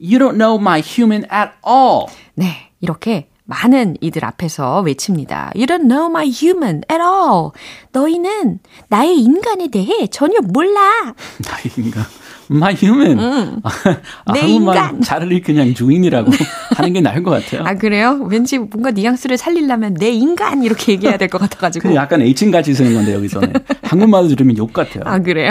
You 0.00 0.18
don't 0.18 0.36
know 0.36 0.56
my 0.60 0.80
human 0.80 1.24
at 1.24 1.52
all. 1.66 2.06
네, 2.34 2.70
이렇게 2.80 3.28
많은 3.44 3.96
이들 4.00 4.24
앞에서 4.24 4.80
외칩니다. 4.80 5.52
You 5.54 5.66
don't 5.66 5.88
know 5.88 6.06
my 6.06 6.28
human 6.30 6.82
at 6.90 7.02
all. 7.02 7.50
너희는 7.92 8.60
나의 8.88 9.18
인간에 9.20 9.68
대해 9.68 10.06
전혀 10.06 10.38
몰라. 10.40 11.14
나인가? 11.44 12.02
My 12.50 12.74
human. 12.74 13.18
아, 13.62 13.70
내 14.34 14.40
한국말. 14.40 15.00
차라리 15.02 15.40
그냥 15.40 15.74
주인이라고 15.74 16.30
하는 16.76 16.92
게 16.92 17.00
나을 17.00 17.22
것 17.22 17.30
같아요. 17.30 17.64
아, 17.66 17.74
그래요? 17.74 18.20
왠지 18.28 18.58
뭔가 18.58 18.90
뉘앙스를 18.90 19.36
살리려면 19.38 19.94
내 19.94 20.10
인간 20.10 20.62
이렇게 20.62 20.92
얘기해야 20.92 21.16
될 21.16 21.28
것 21.28 21.38
같아가지고. 21.38 21.88
그 21.88 21.94
약간 21.94 22.20
애칭같이 22.22 22.74
쓰는 22.74 22.94
건데 22.94 23.14
여기서는 23.14 23.52
한국말로 23.82 24.28
들으면 24.28 24.56
욕 24.58 24.72
같아요. 24.72 25.02
아, 25.06 25.18
그래요? 25.18 25.50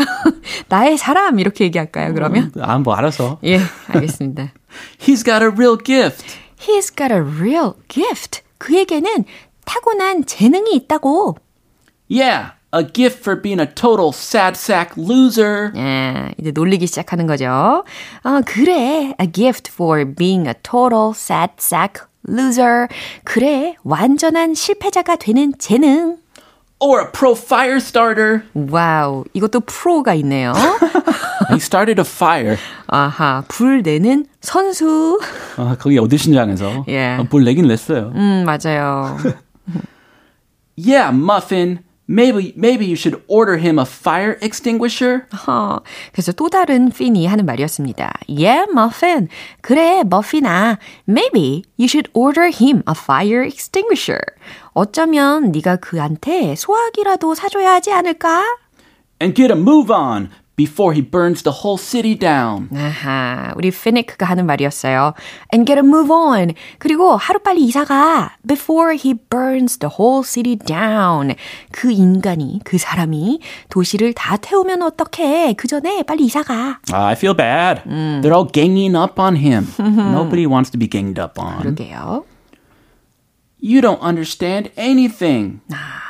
나의 0.70 0.98
사람 0.98 1.40
이렇게 1.40 1.66
얘기할까요, 1.66 2.14
그러면? 2.14 2.52
아, 2.60 2.78
뭐 2.80 2.94
알아서. 2.96 3.40
예, 3.46 3.60
알겠습니다. 3.88 4.52
He's 5.00 5.24
got 5.26 5.42
a 5.44 5.50
real 5.50 5.78
gift. 5.84 6.26
He's 6.60 6.96
got 6.96 7.12
a 7.14 7.20
real 7.20 7.74
gift. 7.88 8.42
그에게는 8.60 9.26
타고난 9.66 10.26
재능이 10.26 10.76
있다고. 10.76 11.38
Yeah, 12.10 12.52
a 12.74 12.84
gift 12.84 13.20
for 13.20 13.36
being 13.36 13.60
a 13.60 13.66
total 13.66 14.10
sad 14.14 14.56
sack 14.58 14.96
loser. 14.98 15.72
예, 15.76 16.32
이제 16.40 16.52
놀리기 16.52 16.88
시작하는 16.88 17.28
거죠. 17.28 17.84
아, 18.24 18.42
그래. 18.46 19.14
A 19.20 19.28
gift 19.32 19.70
for 19.72 20.06
being 20.06 20.48
a 20.48 20.54
total 20.64 21.12
sad 21.12 21.54
sack 21.60 22.04
loser. 22.28 22.88
그래. 23.24 23.76
완전한 23.84 24.54
실패자가 24.54 25.18
되는 25.18 25.54
재능. 25.58 26.18
Or 26.80 27.02
a 27.02 27.12
pro 27.12 27.34
fire 27.34 27.78
starter. 27.78 28.44
와우. 28.56 29.26
이것도 29.34 29.60
프로가 29.62 30.14
있네요. 30.16 30.54
He 31.50 31.58
started 31.58 32.00
a 32.00 32.06
fire. 32.08 32.58
아하. 32.88 33.44
불 33.50 33.82
내는 33.84 34.26
선수. 34.40 35.20
아, 35.58 35.76
거기 35.78 36.00
오디션장에서 36.00 36.86
예. 36.88 37.18
아, 37.20 37.26
뭘 37.30 37.44
내긴 37.44 37.68
냈어요. 37.68 38.12
음, 38.16 38.46
맞아요. 38.46 39.18
Yeah, 40.78 41.12
Muffin. 41.16 41.80
Maybe 42.12 42.54
maybe 42.56 42.86
you 42.86 42.96
should 42.96 43.22
order 43.28 43.58
him 43.58 43.80
a 43.80 43.86
fire 43.86 44.38
extinguisher. 44.42 45.26
어, 45.48 45.80
그래서 46.12 46.32
또 46.34 46.50
다른 46.50 46.90
핀이 46.90 47.26
하는 47.26 47.46
말이었습니다. 47.46 48.12
Yeah, 48.28 48.68
Muffin. 48.72 49.30
그래, 49.62 50.04
머피나. 50.04 50.78
Maybe 51.08 51.64
you 51.78 51.88
should 51.88 52.10
order 52.14 52.52
him 52.52 52.84
a 52.88 52.94
fire 52.96 53.44
extinguisher. 53.44 54.22
어쩌면 54.74 55.52
네가 55.52 55.78
그한테 55.78 56.56
소화기라도 56.56 57.34
사줘야 57.34 57.74
하지 57.74 57.92
않을까? 57.92 58.44
And 59.22 59.36
get 59.36 59.52
a 59.52 59.58
move 59.58 59.92
on 59.94 60.30
before 60.56 60.94
he 60.94 61.02
burns 61.02 61.44
the 61.44 61.54
whole 61.64 61.78
city 61.78 62.16
down. 62.18 62.70
아하, 62.76 63.54
우리 63.56 63.72
피닉가 63.72 64.26
하는 64.26 64.46
말이었어요. 64.46 65.14
And 65.54 65.66
get 65.66 65.80
a 65.80 65.86
move 65.86 66.12
on. 66.12 66.54
그리고 66.78 67.16
하루빨리 67.16 67.64
이사가. 67.66 68.38
Before 68.48 68.96
he 68.96 69.14
burns 69.14 69.80
the 69.80 69.92
whole 69.98 70.24
city 70.24 70.56
down. 70.56 71.36
그 71.72 71.92
인간이, 71.92 72.60
그 72.64 72.78
사람이 72.78 73.40
도시를 73.70 74.14
다 74.14 74.38
태우면 74.38 74.82
어떡해. 74.82 75.54
그 75.58 75.68
전에 75.68 76.04
빨리 76.04 76.26
이사가. 76.26 76.80
Uh, 76.92 77.06
I 77.08 77.14
feel 77.14 77.36
bad. 77.36 77.82
They're 78.22 78.34
all 78.34 78.48
ganging 78.52 78.96
up 78.96 79.20
on 79.20 79.36
him. 79.38 79.68
Nobody 79.80 80.46
wants 80.46 80.70
to 80.72 80.78
be 80.78 80.88
ganged 80.88 81.20
up 81.22 81.40
on. 81.40 81.60
그러게요. 81.60 82.26
You 83.64 83.82
don't 83.82 84.02
understand 84.02 84.72
anything. 84.78 85.62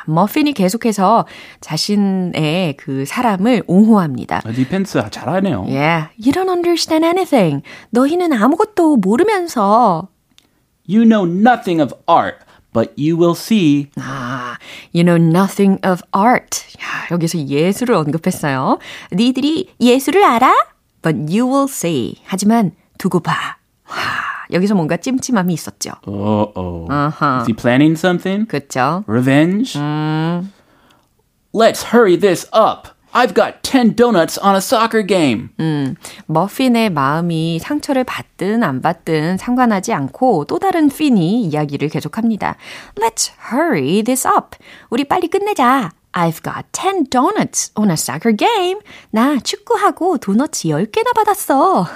머핀이 0.07 0.53
계속해서 0.53 1.25
자신의 1.59 2.77
그 2.77 3.05
사람을 3.05 3.63
옹호합니다. 3.67 4.41
디펜스 4.41 5.09
잘하네요. 5.11 5.63
Yeah, 5.63 6.09
you 6.17 6.31
don't 6.31 6.49
understand 6.49 7.05
anything. 7.05 7.61
너희는 7.91 8.33
아무것도 8.33 8.97
모르면서. 8.97 10.07
You 10.87 11.03
know 11.05 11.25
nothing 11.25 11.81
of 11.81 11.93
art, 12.07 12.37
but 12.73 12.93
you 12.97 13.15
will 13.15 13.35
see. 13.35 13.89
아, 13.97 14.57
you 14.93 15.03
know 15.03 15.17
nothing 15.21 15.79
of 15.85 16.01
art. 16.15 16.61
야, 16.81 17.07
여기서 17.11 17.37
예술을 17.37 17.95
언급했어요. 17.95 18.79
니들이 19.13 19.73
예술을 19.79 20.23
알아? 20.23 20.53
But 21.01 21.17
you 21.31 21.45
will 21.45 21.69
see. 21.69 22.15
하지만 22.25 22.71
두고 22.97 23.19
봐. 23.19 23.57
와, 23.89 23.95
여기서 24.51 24.75
뭔가 24.75 24.97
찜찜함이 24.97 25.53
있었죠. 25.53 25.91
Uh-oh. 26.05 26.87
Uh-huh. 26.89 27.41
Is 27.41 27.47
he 27.47 27.53
planning 27.53 27.97
something? 27.97 28.47
그렇죠? 28.47 29.03
Revenge? 29.07 29.77
Let's 31.53 31.91
hurry 31.93 32.17
this 32.17 32.47
up. 32.53 32.89
I've 33.13 33.33
got 33.33 33.61
10 33.63 33.97
donuts 33.97 34.39
on 34.41 34.55
a 34.55 34.61
soccer 34.61 35.05
game. 35.05 35.49
머핀의 36.27 36.91
마음이 36.91 37.59
상처를 37.59 38.05
받든 38.05 38.63
안 38.63 38.81
받든 38.81 39.37
상관하지 39.37 39.91
않고 39.91 40.45
또 40.45 40.59
다른 40.59 40.87
핀이 40.87 41.43
이야기를 41.43 41.89
계속합니다. 41.89 42.55
Let's 42.95 43.31
hurry 43.51 44.01
this 44.01 44.25
up. 44.25 44.57
우리 44.89 45.03
빨리 45.03 45.27
끝내자. 45.27 45.91
I've 46.13 46.41
got 46.43 46.65
10 46.73 47.05
donuts 47.09 47.71
on 47.75 47.89
a 47.89 47.93
soccer 47.93 48.35
game. 48.35 48.79
나 49.11 49.37
축구하고 49.39 50.17
도너츠 50.17 50.67
10개나 50.67 51.13
받았어. 51.15 51.87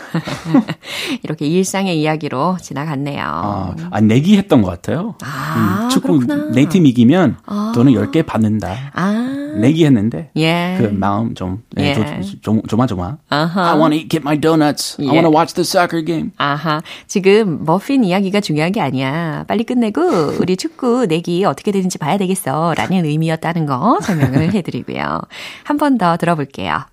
이렇게 1.23 1.45
일상의 1.47 1.99
이야기로 2.01 2.57
지나갔네요. 2.61 3.21
아, 3.25 3.75
아, 3.91 4.01
내기 4.01 4.37
했던 4.37 4.61
것 4.61 4.69
같아요. 4.69 5.15
아, 5.21 5.89
축구 5.91 6.19
그렇구나. 6.19 6.51
내팀 6.51 6.85
이기면 6.85 7.37
돈을 7.73 7.91
10개 7.93 8.25
받는다. 8.25 8.91
아, 8.93 9.11
내기 9.59 9.85
했는데 9.85 10.29
예. 10.37 10.75
그 10.79 10.83
마음 10.85 11.33
좀 11.33 11.63
네, 11.71 11.95
예. 11.97 12.21
좀 12.41 12.61
조마조마. 12.63 13.17
아하. 13.29 13.71
I 13.71 13.77
want 13.77 13.97
to 13.97 14.07
get 14.07 14.21
my 14.21 14.39
donuts. 14.39 14.97
I 14.99 15.07
예. 15.07 15.09
want 15.11 15.25
to 15.25 15.31
watch 15.33 15.53
the 15.55 15.63
soccer 15.63 16.03
game. 16.05 16.31
아하. 16.37 16.81
지금 17.07 17.63
머핀 17.65 18.03
이야기가 18.03 18.39
중요한 18.41 18.71
게 18.71 18.81
아니야. 18.81 19.43
빨리 19.47 19.63
끝내고 19.63 20.35
우리 20.39 20.55
축구 20.57 21.05
내기 21.05 21.43
어떻게 21.45 21.71
되는지 21.71 21.97
봐야 21.97 22.17
되겠어. 22.17 22.73
라는 22.77 23.05
의미였다는 23.05 23.65
거 23.65 23.99
설명을 24.04 24.52
해드리고요. 24.54 25.20
한 25.64 25.76
번 25.78 25.98
더 25.98 26.16
들어볼게요. 26.16 26.84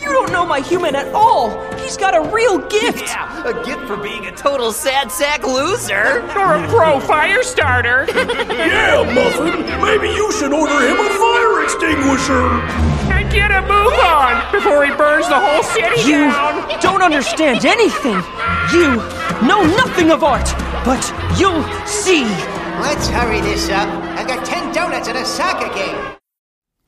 You 0.00 0.08
don't 0.10 0.32
know 0.32 0.46
my 0.46 0.60
human 0.60 0.96
at 0.96 1.12
all. 1.14 1.50
He's 1.76 1.98
got 1.98 2.14
a 2.16 2.22
real 2.32 2.56
gift. 2.72 3.12
A 3.44 3.52
gift 3.62 3.84
for 3.86 3.98
being 4.00 4.24
a 4.24 4.32
total 4.32 4.72
sad 4.72 5.12
sack 5.12 5.44
loser. 5.44 6.24
Or 6.34 6.54
a 6.56 6.66
pro 6.72 6.98
fire 7.00 7.42
starter. 7.42 8.06
Yeah, 8.08 9.04
Muffin, 9.12 9.68
maybe 9.84 10.08
you 10.16 10.32
should 10.32 10.52
order 10.52 10.72
him 10.80 10.96
a 10.96 11.10
fire 11.12 11.64
extinguisher. 11.64 12.46
and 13.12 13.28
get 13.30 13.50
a 13.52 13.60
move 13.68 13.92
on 14.00 14.32
before 14.50 14.80
he 14.86 14.92
burns 14.96 15.28
the 15.28 15.38
whole 15.38 15.62
city 15.62 16.00
You 16.08 16.30
down. 16.32 16.80
don't 16.80 17.02
understand 17.02 17.66
anything. 17.66 18.16
You 18.72 18.96
know 19.44 19.60
nothing 19.76 20.10
of 20.10 20.24
art, 20.24 20.48
but 20.88 21.02
you'll 21.36 21.62
see. 21.84 22.24
Let's 22.80 23.08
hurry 23.08 23.42
this 23.42 23.68
up. 23.68 23.88
I 24.16 24.24
got 24.24 24.40
10 24.46 24.72
donuts 24.72 25.08
and 25.08 25.18
a 25.18 25.24
soccer 25.26 25.68
game. 25.74 26.00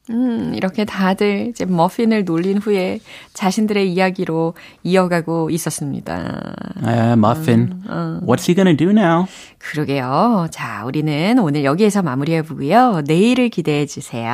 음, 0.10 0.54
이렇게 0.56 0.86
다들 0.86 1.48
이제 1.50 1.66
머핀을 1.66 2.26
놀린 2.26 2.58
후에 2.58 3.00
자신들의 3.34 3.92
이야기로 3.94 4.56
이어가고 4.84 5.50
있었습니다. 5.52 6.54
Uh, 6.84 7.14
Muffin. 7.14 7.84
What's 8.26 8.48
he 8.50 8.56
gonna 8.56 8.76
do 8.76 8.90
now? 8.90 9.26
그러게요. 9.60 10.48
자, 10.52 10.84
우리는 10.86 11.38
오늘 11.40 11.64
여기에서 11.64 12.02
마무리해 12.02 12.42
보고요. 12.42 13.02
내일을 13.06 13.50
기대해 13.50 13.86
주세요. 13.86 14.32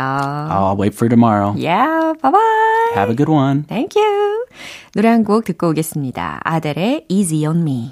I'll 0.50 0.80
wait 0.80 0.96
for 0.96 1.10
tomorrow. 1.10 1.54
Yeah, 1.58 2.14
bye 2.22 2.32
bye. 2.32 2.96
Have 2.96 3.12
a 3.12 3.16
good 3.16 3.30
one. 3.32 3.64
Thank 3.68 4.02
you. 4.02 4.46
노래 4.94 5.10
한 5.10 5.24
곡 5.26 5.44
듣고 5.44 5.70
오겠습니다. 5.70 6.40
아델의 6.44 7.06
Easy 7.10 7.46
on 7.46 7.62
Me. 7.64 7.92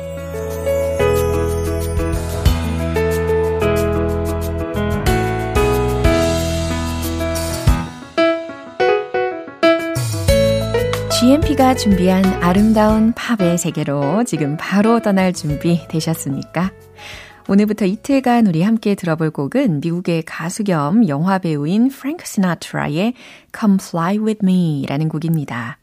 GMP가 11.31 11.75
준비한 11.75 12.25
아름다운 12.43 13.13
팝의 13.13 13.57
세계로 13.57 14.25
지금 14.25 14.57
바로 14.59 14.99
떠날 14.99 15.31
준비 15.31 15.87
되셨습니까? 15.87 16.73
오늘부터 17.47 17.85
이틀간 17.85 18.47
우리 18.47 18.61
함께 18.63 18.95
들어볼 18.95 19.31
곡은 19.31 19.79
미국의 19.79 20.23
가수 20.23 20.65
겸 20.65 21.07
영화 21.07 21.37
배우인 21.37 21.87
프랭크 21.87 22.25
시나트라의 22.25 23.13
Come 23.57 23.77
Fly 23.79 24.17
With 24.17 24.39
Me 24.43 24.85
라는 24.89 25.07
곡입니다. 25.07 25.77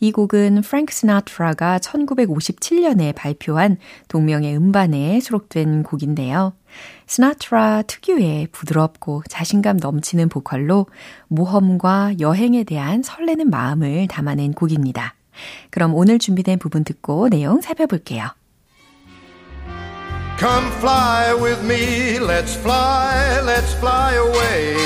이 0.00 0.10
곡은 0.10 0.62
프랭크 0.62 0.94
시나트라가 0.94 1.78
1957년에 1.80 3.14
발표한 3.14 3.76
동명의 4.08 4.56
음반에 4.56 5.20
수록된 5.20 5.82
곡인데요. 5.82 6.54
시나트라 7.06 7.82
특유의 7.82 8.48
부드럽고 8.52 9.22
자신감 9.28 9.78
넘치는 9.78 10.28
보컬로 10.28 10.86
모험과 11.28 12.14
여행에 12.20 12.64
대한 12.64 13.02
설레는 13.02 13.50
마음을 13.50 14.08
담아낸 14.08 14.52
곡입니다. 14.52 15.14
그럼 15.70 15.94
오늘 15.94 16.18
준비된 16.18 16.58
부분 16.58 16.84
듣고 16.84 17.28
내용 17.28 17.60
살펴볼게요. 17.60 18.28
Come 20.38 20.70
fly 20.78 21.34
with 21.34 21.64
me, 21.64 22.18
let's 22.20 22.54
fly, 22.54 23.40
let's 23.44 23.74
fly 23.74 24.14
away. 24.14 24.76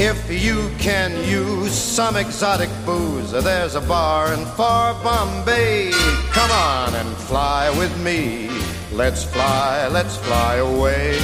If 0.00 0.30
you 0.30 0.70
can 0.78 1.10
use 1.24 1.74
some 1.74 2.16
exotic 2.16 2.70
booze, 2.86 3.32
there's 3.32 3.74
a 3.74 3.80
bar 3.80 4.32
in 4.32 4.46
far 4.56 4.94
Bombay. 5.02 5.90
Come 6.30 6.50
on 6.52 6.94
and 6.94 7.16
fly 7.16 7.68
with 7.76 7.92
me. 8.04 8.48
Let's 8.92 9.22
fly, 9.22 9.86
let's 9.88 10.16
fly 10.16 10.56
away. 10.56 11.18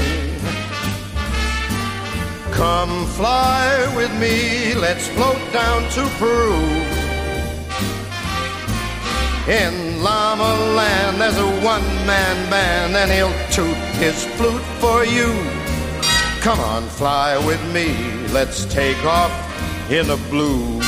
Come 2.53 3.07
fly 3.07 3.93
with 3.97 4.13
me, 4.21 4.75
let's 4.75 5.09
float 5.09 5.41
down 5.51 5.89
to 5.93 6.03
Peru. 6.19 6.55
In 9.51 10.03
Llama 10.03 10.75
Land, 10.77 11.21
there's 11.21 11.39
a 11.39 11.51
one 11.65 11.83
man 12.07 12.51
band, 12.51 12.97
and 12.97 13.11
he'll 13.11 13.33
toot 13.51 13.77
his 13.97 14.25
flute 14.37 14.63
for 14.79 15.05
you. 15.05 15.33
Come 16.43 16.61
on, 16.61 16.83
fly 16.89 17.39
with 17.47 17.63
me, 17.73 17.97
let's 18.29 18.67
take 18.67 19.03
off 19.05 19.33
in 19.91 20.07
the 20.07 20.19
blue. 20.29 20.81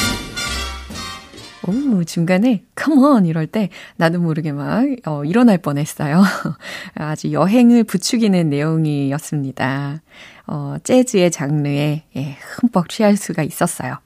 오, 1.69 2.05
중간에 2.05 2.65
come 2.79 3.05
on 3.05 3.27
이럴 3.27 3.47
때 3.47 3.71
나도 3.97 4.21
모르게 4.21 4.53
막 4.53 4.85
어, 5.07 5.25
일어날 5.25 5.59
뻔했어요. 5.59 6.23
아주 6.95 7.33
여행을 7.33 7.85
부추기는 7.85 8.49
내용이었습니다. 8.49 10.03
어, 10.47 10.77
재즈의 10.83 11.31
장르에 11.31 12.05
예, 12.17 12.37
흠뻑 12.41 12.89
취할 12.89 13.17
수가 13.17 13.43
있었어요. 13.43 13.99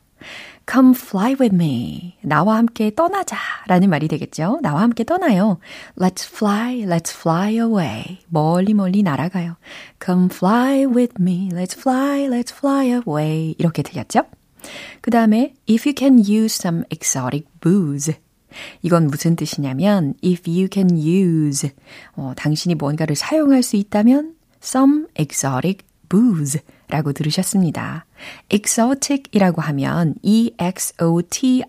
Come 0.70 0.94
fly 0.94 1.34
with 1.40 1.54
me. 1.54 2.14
나와 2.22 2.56
함께 2.56 2.92
떠나자. 2.94 3.36
라는 3.66 3.90
말이 3.90 4.06
되겠죠. 4.06 4.60
나와 4.62 4.82
함께 4.82 5.02
떠나요. 5.02 5.58
Let's 5.98 6.24
fly, 6.28 6.84
let's 6.84 7.10
fly 7.12 7.54
away. 7.54 8.18
멀리 8.28 8.72
멀리 8.72 9.02
날아가요. 9.02 9.56
Come 10.04 10.28
fly 10.30 10.84
with 10.84 11.14
me. 11.20 11.48
Let's 11.50 11.76
fly, 11.76 12.28
let's 12.28 12.52
fly 12.54 12.90
away. 12.90 13.56
이렇게 13.58 13.82
들렸죠? 13.82 14.22
그 15.00 15.10
다음에 15.10 15.54
if 15.68 15.88
you 15.88 15.94
can 15.96 16.18
use 16.18 16.56
some 16.60 16.84
exotic 16.90 17.46
booze. 17.60 18.14
이건 18.82 19.06
무슨 19.06 19.36
뜻이냐면 19.36 20.14
if 20.24 20.50
you 20.50 20.68
can 20.72 20.96
use 20.98 21.70
어, 22.16 22.32
당신이 22.36 22.74
뭔가를 22.74 23.14
사용할 23.16 23.62
수 23.62 23.76
있다면 23.76 24.34
some 24.62 25.06
exotic 25.18 25.86
booze 26.08 26.60
라고 26.88 27.12
들으셨습니다. 27.12 28.04
exotic이라고 28.52 29.62
하면 29.62 30.16
e-x-o-t-i-c 30.22 31.62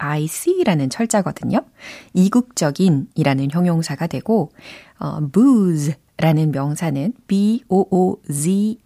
라는 0.65 0.89
철자거든요. 0.89 1.63
이국적인 2.13 3.08
이라는 3.15 3.51
형용사가 3.51 4.08
되고 4.08 4.51
어, 4.99 5.19
booze 5.32 5.93
라는 6.21 6.51
명사는 6.51 7.13
b-o-o-z-e 7.27 8.81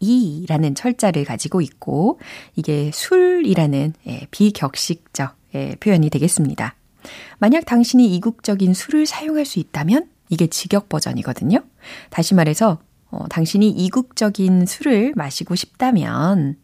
라는 0.48 0.74
철자를 0.74 1.26
가지고 1.26 1.62
있고 1.62 2.19
이게 2.56 2.89
술이라는 2.93 3.93
예, 4.08 4.28
비격식적 4.32 5.36
예, 5.56 5.76
표현이 5.80 6.10
되겠습니다. 6.10 6.76
만약 7.38 7.65
당신이 7.65 8.15
이국적인 8.15 8.74
술을 8.74 9.06
사용할 9.06 9.45
수 9.45 9.60
있다면 9.60 10.10
이게 10.30 10.48
직역 10.48 10.89
버전이거든요. 10.89 11.60
다시 12.10 12.34
말해서 12.34 12.80
어, 13.12 13.28
당신이 13.30 13.69
이국적인 13.69 14.65
술을 14.65 15.13
마시고 15.15 15.56
싶다면 15.56 16.56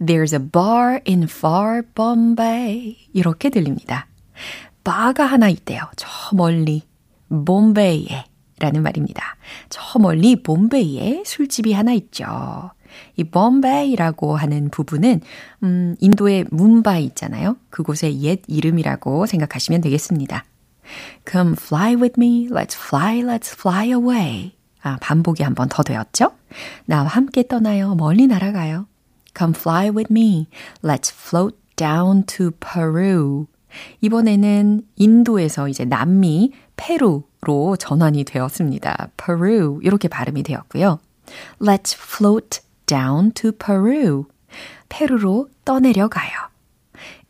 There's 0.00 0.32
a 0.34 0.50
bar 0.50 1.00
in 1.06 1.24
far 1.24 1.82
Bombay 1.94 2.96
이렇게 3.12 3.48
들립니다. 3.50 4.06
바가 4.84 5.24
하나 5.24 5.48
있대요. 5.48 5.80
저 5.96 6.08
멀리 6.36 6.82
봄베이에 7.28 8.26
라는 8.60 8.82
말입니다. 8.82 9.36
저 9.68 9.98
멀리 9.98 10.42
봄베이에 10.42 11.22
술집이 11.26 11.72
하나 11.72 11.92
있죠. 11.92 12.70
이 13.16 13.24
봄베이라고 13.24 14.36
하는 14.36 14.70
부분은 14.70 15.20
음, 15.64 15.96
인도의 16.00 16.46
뭄바이 16.50 17.04
있잖아요. 17.06 17.56
그곳의 17.70 18.22
옛 18.22 18.40
이름이라고 18.46 19.26
생각하시면 19.26 19.80
되겠습니다. 19.80 20.44
Come 21.28 21.54
fly 21.58 21.94
with 21.96 22.14
me, 22.18 22.48
let's 22.48 22.74
fly, 22.76 23.20
let's 23.22 23.52
fly 23.58 23.88
away. 23.88 24.52
아, 24.82 24.98
반복이 25.00 25.42
한 25.42 25.54
번 25.54 25.68
더 25.68 25.82
되었죠? 25.82 26.32
나와 26.84 27.08
함께 27.08 27.46
떠나요. 27.48 27.94
멀리 27.94 28.26
날아가요. 28.26 28.86
Come 29.36 29.54
fly 29.56 29.88
with 29.88 30.12
me. 30.12 30.46
Let's 30.82 31.10
float 31.12 31.56
down 31.76 32.24
to 32.26 32.50
Peru. 32.60 33.46
이번에는 34.02 34.82
인도에서 34.96 35.68
이제 35.68 35.84
남미 35.84 36.52
페루 36.76 37.24
로 37.44 37.76
전환이 37.76 38.24
되었습니다. 38.24 39.08
Peru 39.16 39.80
이렇게 39.82 40.08
발음이 40.08 40.42
되었고요. 40.42 40.98
Let's 41.60 41.96
float 41.96 42.60
down 42.86 43.32
to 43.32 43.52
Peru. 43.52 44.24
페루로 44.88 45.48
떠내려 45.64 46.08
가요. 46.08 46.30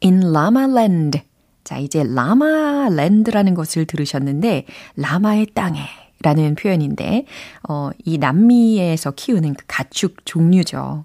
In 0.02 0.22
Lama 0.22 0.64
Land. 0.64 1.22
자, 1.64 1.78
이제 1.78 2.04
라마 2.04 2.88
랜드라는 2.90 3.54
것을 3.54 3.86
들으셨는데 3.86 4.66
라마의 4.96 5.46
땅에 5.54 5.80
라는 6.20 6.54
표현인데, 6.54 7.26
어, 7.68 7.90
이 8.04 8.16
남미에서 8.16 9.12
키우는 9.12 9.54
그 9.54 9.64
가축 9.68 10.24
종류죠. 10.24 11.04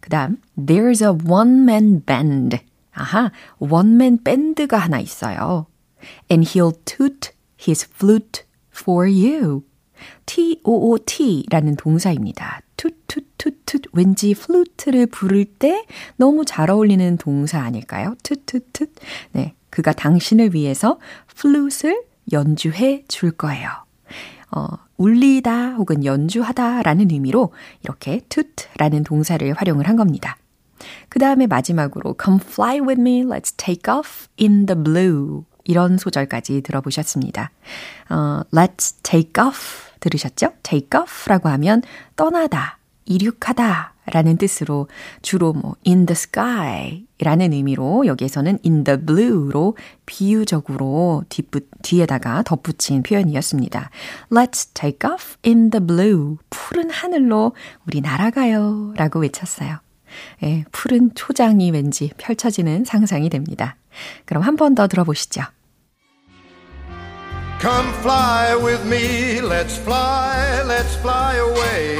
그 0.00 0.08
다음, 0.08 0.38
there's 0.56 1.02
a 1.02 1.28
one-man 1.28 2.02
band. 2.04 2.58
아하, 2.92 3.30
one-man 3.58 4.24
band가 4.24 4.78
하나 4.78 4.98
있어요. 4.98 5.66
And 6.30 6.48
he'll 6.48 6.74
toot 6.86 7.35
his 7.60 7.86
flute 7.86 8.44
for 8.74 9.08
you. 9.08 9.62
T-O-O-T라는 10.26 11.76
동사입니다. 11.76 12.60
툭툭툭툭 12.76 13.82
왠지 13.92 14.34
플루트를 14.34 15.06
부를 15.06 15.44
때 15.44 15.86
너무 16.16 16.44
잘 16.44 16.70
어울리는 16.70 17.16
동사 17.16 17.60
아닐까요? 17.60 18.14
툭툭툭. 18.22 18.94
네, 19.32 19.54
그가 19.70 19.92
당신을 19.92 20.54
위해서 20.54 20.98
플룻을 21.34 22.04
연주해 22.32 23.04
줄 23.08 23.30
거예요. 23.30 23.68
어, 24.50 24.66
울리다 24.96 25.74
혹은 25.74 26.04
연주하다 26.04 26.82
라는 26.82 27.10
의미로 27.10 27.52
이렇게 27.82 28.20
toot라는 28.28 29.04
동사를 29.04 29.52
활용을 29.54 29.88
한 29.88 29.96
겁니다. 29.96 30.36
그 31.08 31.18
다음에 31.18 31.46
마지막으로 31.46 32.16
come 32.22 32.38
fly 32.42 32.80
with 32.80 33.00
me, 33.00 33.22
let's 33.24 33.54
take 33.56 33.92
off 33.92 34.28
in 34.40 34.66
the 34.66 34.80
blue 34.80 35.44
이런 35.66 35.98
소절까지 35.98 36.62
들어보셨습니다. 36.62 37.50
어, 38.10 38.42
let's 38.52 39.02
take 39.02 39.32
off 39.44 39.90
들으셨죠? 40.00 40.52
take 40.62 40.98
off라고 41.00 41.48
하면 41.50 41.82
떠나다, 42.16 42.78
이륙하다 43.04 43.94
라는 44.12 44.36
뜻으로 44.36 44.88
주로 45.22 45.52
뭐 45.52 45.74
in 45.84 46.06
the 46.06 46.12
sky 46.12 47.06
라는 47.20 47.52
의미로 47.52 48.06
여기에서는 48.06 48.58
in 48.64 48.84
the 48.84 49.00
blue로 49.04 49.76
비유적으로 50.06 51.24
뒷부, 51.28 51.60
뒤에다가 51.82 52.42
덧붙인 52.44 53.02
표현이었습니다. 53.02 53.90
Let's 54.30 54.68
take 54.74 55.10
off 55.10 55.36
in 55.44 55.70
the 55.70 55.84
blue. 55.84 56.36
푸른 56.50 56.90
하늘로 56.90 57.54
우리 57.86 58.00
날아가요. 58.00 58.94
라고 58.96 59.18
외쳤어요. 59.20 59.78
예, 60.44 60.64
푸른 60.70 61.10
초장이 61.14 61.70
왠지 61.72 62.10
펼쳐지는 62.16 62.84
상상이 62.84 63.28
됩니다. 63.28 63.76
그럼 64.24 64.42
한 64.44 64.56
번 64.56 64.74
더 64.74 64.86
들어보시죠. 64.86 65.42
Come 67.60 67.92
fly 68.02 68.54
with 68.54 68.84
me, 68.84 69.40
let's 69.40 69.78
fly, 69.78 70.62
let's 70.66 70.94
fly 70.96 71.36
away. 71.36 71.96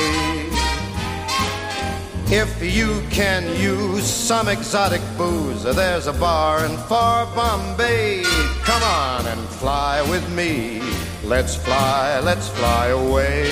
If 2.29 2.63
you 2.63 3.03
can 3.11 3.45
use 3.59 4.05
some 4.05 4.49
exotic 4.49 5.01
booze, 5.17 5.63
there's 5.63 6.09
a 6.09 6.13
bar 6.13 6.65
in 6.67 6.77
far 6.89 7.25
Bombay. 7.35 8.23
Come 8.65 8.83
on 8.83 9.27
and 9.27 9.41
fly 9.49 10.03
with 10.11 10.29
me. 10.35 10.83
Let's 11.25 11.57
fly, 11.57 12.21
let's 12.21 12.49
fly 12.49 12.89
away. 12.89 13.51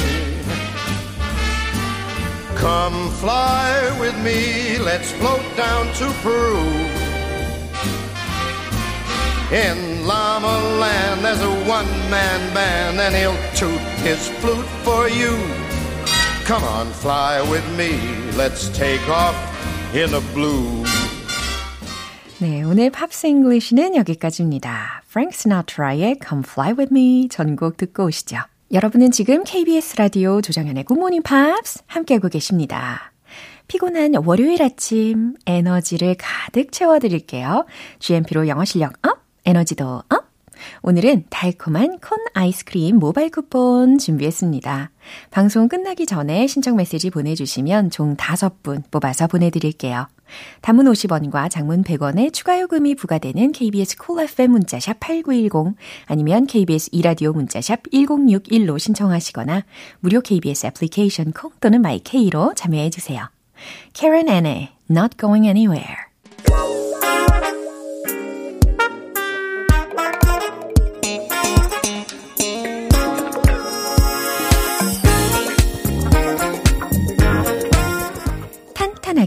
Come 2.56 3.10
fly 3.12 3.96
with 3.98 4.16
me, 4.22 4.78
let's 4.78 5.10
float 5.12 5.44
down 5.56 5.86
to 5.94 6.12
Peru. 6.22 7.03
In 9.52 10.06
Llama 10.06 10.58
Land, 10.80 11.22
there's 11.22 11.42
a 11.42 11.50
one 11.68 11.86
man 12.10 12.54
band, 12.54 12.98
and 12.98 13.14
he'll 13.14 13.36
toot 13.54 13.78
his 14.02 14.28
flute 14.40 14.64
for 14.82 15.08
you. 15.08 15.36
Come 16.46 16.64
on, 16.64 16.86
fly 16.92 17.42
with 17.42 17.64
me, 17.76 17.92
let's 18.38 18.70
take 18.70 19.06
off 19.08 19.36
in 19.94 20.14
a 20.14 20.20
blue. 20.32 20.84
네, 22.38 22.62
오늘 22.62 22.90
Pops 22.90 23.26
English는 23.26 23.94
여기까지입니다. 23.96 25.02
프랭크 25.08 25.36
시나트라의 25.36 26.18
Come 26.26 26.42
Fly 26.46 26.72
With 26.72 26.92
Me 26.92 27.28
전곡 27.28 27.76
듣고 27.76 28.06
오시죠. 28.06 28.38
여러분은 28.72 29.10
지금 29.10 29.44
KBS 29.44 29.96
라디오 29.96 30.40
조정현의 30.40 30.84
굿모닝 30.84 31.22
팝스 31.22 31.82
함께하고 31.86 32.28
계십니다. 32.28 33.12
피곤한 33.68 34.14
월요일 34.24 34.62
아침 34.62 35.34
에너지를 35.46 36.16
가득 36.18 36.72
채워드릴게요. 36.72 37.66
GMP로 37.98 38.48
영어 38.48 38.64
실력 38.64 38.94
up, 39.06 39.23
에너지도 39.44 40.02
up. 40.08 40.24
오늘은 40.82 41.24
달콤한 41.30 41.98
콘 41.98 42.18
아이스크림 42.32 42.96
모바일 42.96 43.30
쿠폰 43.30 43.98
준비했습니다. 43.98 44.90
방송 45.30 45.68
끝나기 45.68 46.06
전에 46.06 46.46
신청 46.46 46.76
메시지 46.76 47.10
보내주시면 47.10 47.90
총 47.90 48.16
5분 48.16 48.90
뽑아서 48.90 49.26
보내드릴게요. 49.26 50.06
단문 50.62 50.86
50원과 50.86 51.50
장문 51.50 51.84
100원의 51.84 52.32
추가 52.32 52.58
요금이 52.60 52.94
부과되는 52.94 53.52
KBS 53.52 53.98
콜 53.98 54.16
cool 54.16 54.28
FM 54.28 54.50
문자샵 54.52 54.98
8910 55.00 55.76
아니면 56.06 56.46
KBS 56.46 56.90
이라디오 56.92 57.32
문자샵 57.32 57.82
1061로 57.92 58.78
신청하시거나 58.78 59.64
무료 60.00 60.20
KBS 60.20 60.66
애플리케이션 60.66 61.32
콩 61.32 61.50
또는 61.60 61.82
마이케이로 61.82 62.54
참여해 62.54 62.90
주세요. 62.90 63.28
Karen 63.92 64.28
Anne, 64.28 64.70
Not 64.90 65.16
Going 65.18 65.46
Anywhere 65.46 66.04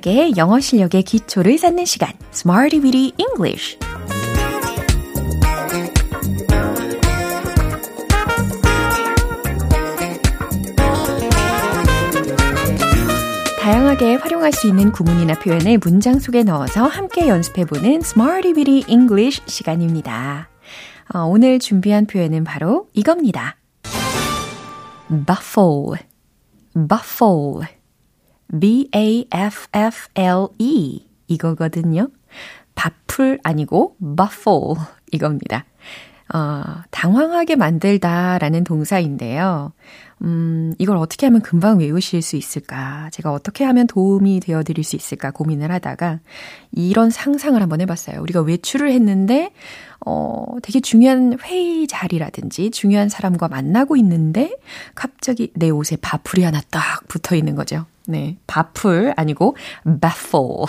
다양하게 0.07 0.37
영어 0.37 0.61
실력의 0.61 1.03
기초를 1.03 1.57
쌓는 1.57 1.83
시간, 1.83 2.13
Smarty 2.31 2.81
Weedy 2.81 3.11
English. 3.17 3.77
다양하게 13.59 14.15
활용할 14.15 14.53
수 14.53 14.69
있는 14.69 14.93
구문이나 14.93 15.33
표현을 15.39 15.77
문장 15.79 16.19
속에 16.19 16.43
넣어서 16.43 16.87
함께 16.87 17.27
연습해보는 17.27 17.95
Smarty 17.95 18.53
Weedy 18.53 18.85
English 18.87 19.41
시간입니다. 19.45 20.47
어, 21.13 21.23
오늘 21.23 21.59
준비한 21.59 22.05
표현은 22.07 22.45
바로 22.45 22.87
이겁니다. 22.93 23.57
Buffle, 25.09 25.99
buffle. 26.73 27.76
B-a-f-f-l-e 28.51 30.07
이거거든요. 31.27 32.09
바풀 32.75 33.39
아니고 33.43 33.95
baffle 33.99 34.75
이겁니다. 35.11 35.65
어, 36.33 36.63
당황하게 36.91 37.55
만들다 37.55 38.37
라는 38.37 38.63
동사인데요. 38.63 39.71
음, 40.23 40.73
이걸 40.77 40.97
어떻게 40.97 41.25
하면 41.27 41.41
금방 41.41 41.79
외우실 41.79 42.21
수 42.21 42.35
있을까? 42.35 43.09
제가 43.13 43.31
어떻게 43.31 43.63
하면 43.63 43.87
도움이 43.87 44.41
되어 44.41 44.63
드릴 44.63 44.83
수 44.83 44.95
있을까 44.95 45.31
고민을 45.31 45.71
하다가 45.71 46.19
이런 46.71 47.11
상상을 47.11 47.61
한번 47.61 47.81
해봤어요. 47.81 48.21
우리가 48.21 48.41
외출을 48.41 48.91
했는데, 48.91 49.51
어, 50.05 50.45
되게 50.63 50.79
중요한 50.81 51.37
회의 51.43 51.87
자리라든지 51.87 52.71
중요한 52.71 53.09
사람과 53.09 53.47
만나고 53.47 53.95
있는데 53.97 54.55
갑자기 54.95 55.51
내 55.53 55.69
옷에 55.69 55.97
바풀이 55.97 56.43
하나 56.43 56.61
딱 56.71 57.07
붙어 57.07 57.35
있는 57.35 57.55
거죠. 57.55 57.85
네. 58.09 58.37
바풀 58.47 59.13
아니고 59.17 59.57
baffle. 59.83 60.65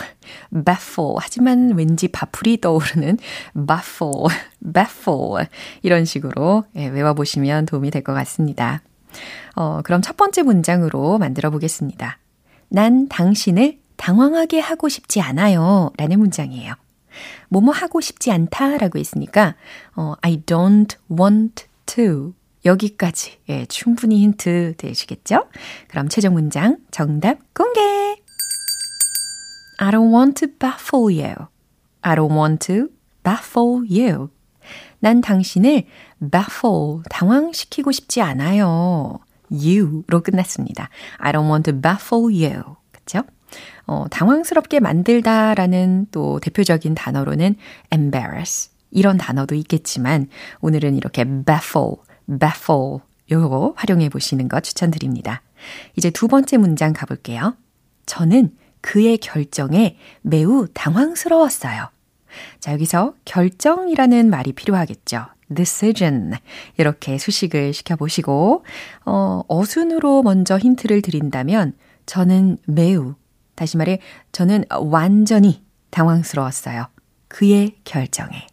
baffle. 0.65 1.15
하지만 1.19 1.75
왠지 1.77 2.09
바풀이 2.09 2.61
떠오르는 2.61 3.19
baffle. 3.55 4.27
baffle. 4.75 5.47
이런 5.83 6.05
식으로 6.05 6.65
예, 6.75 6.89
외워 6.89 7.15
보시면 7.15 7.67
도움이 7.67 7.93
될 7.93 8.03
것 8.03 8.13
같습니다. 8.13 8.83
어, 9.55 9.81
그럼 9.85 10.03
첫 10.03 10.17
번째 10.17 10.43
문장으로 10.43 11.19
만들어 11.19 11.51
보겠습니다. 11.51 12.19
난 12.69 13.09
당신을 13.09 13.79
당황하게 13.97 14.59
하고 14.61 14.89
싶지 14.89 15.21
않아요. 15.21 15.91
라는 15.97 16.19
문장이에요. 16.19 16.75
뭐뭐 17.49 17.73
하고 17.73 18.01
싶지 18.01 18.31
않다 18.31 18.79
라고 18.79 18.99
했으니까, 18.99 19.55
어, 19.97 20.15
I 20.23 20.43
don't 20.43 20.97
want 21.11 21.67
to. 21.87 22.35
여기까지. 22.65 23.39
예, 23.49 23.67
충분히 23.67 24.21
힌트 24.21 24.75
되시겠죠? 24.77 25.49
그럼 25.89 26.09
최종 26.09 26.35
문장 26.35 26.79
정답 26.91 27.39
공개! 27.55 27.81
I 29.79 29.91
don't 29.91 30.13
want 30.13 30.35
to 30.45 30.49
baffle 30.59 31.07
you. 31.07 31.35
I 32.03 32.17
don't 32.17 32.37
want 32.37 32.67
to 32.67 32.89
baffle 33.23 33.85
you. 33.89 34.29
난 34.99 35.21
당신을 35.21 35.85
baffle, 36.21 37.03
당황시키고 37.09 37.93
싶지 37.93 38.21
않아요. 38.21 39.21
you로 39.51 40.23
끝났습니다. 40.23 40.91
I 41.19 41.33
don't 41.33 41.49
want 41.49 41.71
to 41.71 41.81
baffle 41.81 42.25
you. 42.25 42.77
그쵸? 42.91 43.23
어, 43.87 44.07
당황스럽게 44.11 44.81
만들다라는 44.81 46.07
또 46.11 46.41
대표적인 46.41 46.95
단어로는 46.95 47.55
embarrass. 47.93 48.71
이런 48.91 49.17
단어도 49.17 49.55
있겠지만 49.55 50.29
오늘은 50.61 50.97
이렇게 50.97 51.25
baffle, 51.25 51.97
baffle 52.29 52.99
요거 53.31 53.75
활용해 53.77 54.09
보시는 54.09 54.49
거 54.49 54.61
추천드립니다. 54.61 55.43
이제 55.97 56.11
두 56.11 56.29
번째 56.29 56.57
문장 56.57 56.93
가볼게요. 56.93 57.57
저는 58.07 58.57
그의 58.81 59.19
결정에 59.19 59.97
매우 60.23 60.67
당황스러웠어요. 60.73 61.91
자, 62.61 62.73
여기서 62.73 63.15
결정이라는 63.25 64.31
말이 64.31 64.53
필요하겠죠. 64.53 65.27
decision. 65.55 66.35
이렇게 66.77 67.19
수식을 67.19 67.73
시켜보시고, 67.73 68.65
어, 69.07 69.43
어순으로 69.49 70.23
먼저 70.23 70.59
힌트를 70.59 71.03
드린다면, 71.03 71.75
저는 72.07 72.59
매우, 72.67 73.15
다시 73.55 73.77
말해, 73.77 74.01
저는 74.33 74.65
완전히 74.71 75.63
당황스러웠어요. 75.91 76.87
그의 77.29 77.77
결정에. 77.85 78.47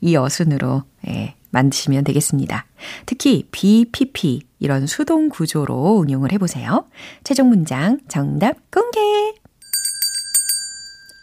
이 0.00 0.16
어순으로, 0.16 0.82
예, 1.08 1.34
만드시면 1.50 2.04
되겠습니다. 2.04 2.66
특히 3.06 3.48
BPP, 3.50 4.42
이런 4.58 4.86
수동 4.86 5.28
구조로 5.28 6.02
응용을 6.02 6.32
해보세요. 6.32 6.86
최종 7.24 7.48
문장 7.48 7.98
정답 8.08 8.56
공개! 8.70 9.00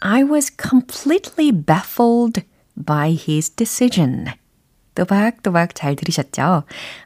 I 0.02 0.24
was 0.24 0.52
completely 0.56 1.52
baffled 1.52 2.44
by 2.86 3.12
his 3.12 3.50
decision. 3.50 4.28
또박또박 4.96 5.76
잘 5.76 5.96
들으셨죠? 5.96 6.64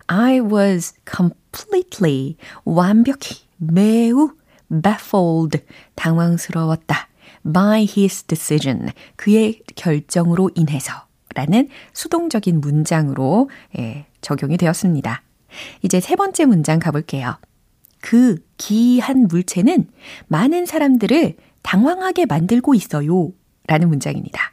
I 0.07 0.39
was 0.39 0.93
completely, 1.09 2.37
완벽히, 2.65 3.41
매우 3.57 4.31
baffled, 4.69 5.63
당황스러웠다. 5.95 7.09
by 7.51 7.81
his 7.81 8.23
decision, 8.23 8.91
그의 9.15 9.61
결정으로 9.75 10.49
인해서 10.55 10.93
라는 11.35 11.67
수동적인 11.93 12.61
문장으로 12.61 13.49
예, 13.77 14.05
적용이 14.23 14.57
되었습니다. 14.57 15.21
이제 15.83 15.99
세 15.99 16.15
번째 16.15 16.45
문장 16.45 16.79
가볼게요. 16.79 17.38
그 18.01 18.38
기이한 18.57 19.27
물체는 19.27 19.88
많은 20.27 20.65
사람들을 20.65 21.36
당황하게 21.62 22.25
만들고 22.25 22.73
있어요. 22.73 23.31
라는 23.67 23.88
문장입니다. 23.88 24.51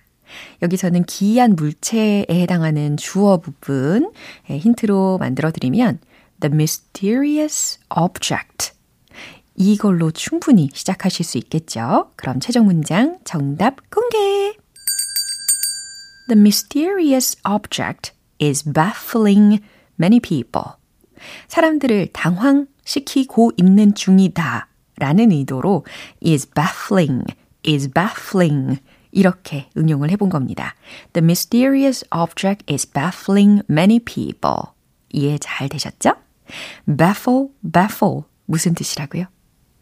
여기서는 0.62 1.04
기이한 1.04 1.56
물체에 1.56 2.26
해당하는 2.30 2.96
주어 2.96 3.38
부분 3.38 4.12
힌트로 4.46 5.18
만들어 5.18 5.50
드리면 5.50 5.98
the 6.40 6.54
mysterious 6.54 7.80
object 7.98 8.72
이걸로 9.56 10.10
충분히 10.10 10.70
시작하실 10.72 11.24
수 11.26 11.38
있겠죠. 11.38 12.12
그럼 12.16 12.40
최종 12.40 12.66
문장 12.66 13.18
정답 13.24 13.90
공개. 13.90 14.56
The 16.28 16.38
mysterious 16.38 17.36
object 17.44 18.12
is 18.40 18.64
baffling 18.64 19.62
many 19.98 20.20
people. 20.20 20.72
사람들을 21.48 22.08
당황시키고 22.12 23.52
있는 23.56 23.94
중이다. 23.94 24.68
라는 24.96 25.32
의도로 25.32 25.84
is 26.24 26.48
baffling, 26.50 27.24
is 27.66 27.90
baffling 27.90 28.80
이렇게 29.12 29.68
응용을 29.76 30.10
해본 30.10 30.28
겁니다. 30.28 30.74
The 31.12 31.24
mysterious 31.24 32.04
object 32.14 32.64
is 32.72 32.86
baffling 32.90 33.62
many 33.70 33.98
people. 33.98 34.72
이해 35.10 35.38
잘 35.38 35.68
되셨죠? 35.68 36.14
baffle, 36.86 37.48
baffle. 37.72 38.22
무슨 38.46 38.74
뜻이라고요? 38.74 39.24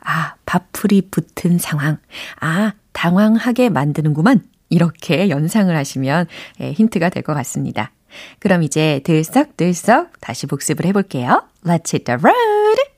아, 0.00 0.34
바풀이 0.46 1.02
붙은 1.10 1.58
상황. 1.58 1.98
아, 2.40 2.72
당황하게 2.92 3.68
만드는구만. 3.70 4.42
이렇게 4.70 5.28
연상을 5.30 5.74
하시면 5.74 6.26
예, 6.60 6.72
힌트가 6.72 7.08
될 7.08 7.22
것 7.22 7.34
같습니다. 7.34 7.90
그럼 8.39 8.63
이제 8.63 9.01
들썩들썩 9.03 10.19
다시 10.21 10.47
복습을 10.47 10.85
해볼게요. 10.85 11.43
Let's 11.65 11.93
hit 11.93 12.05
the 12.05 12.17
road! 12.21 12.93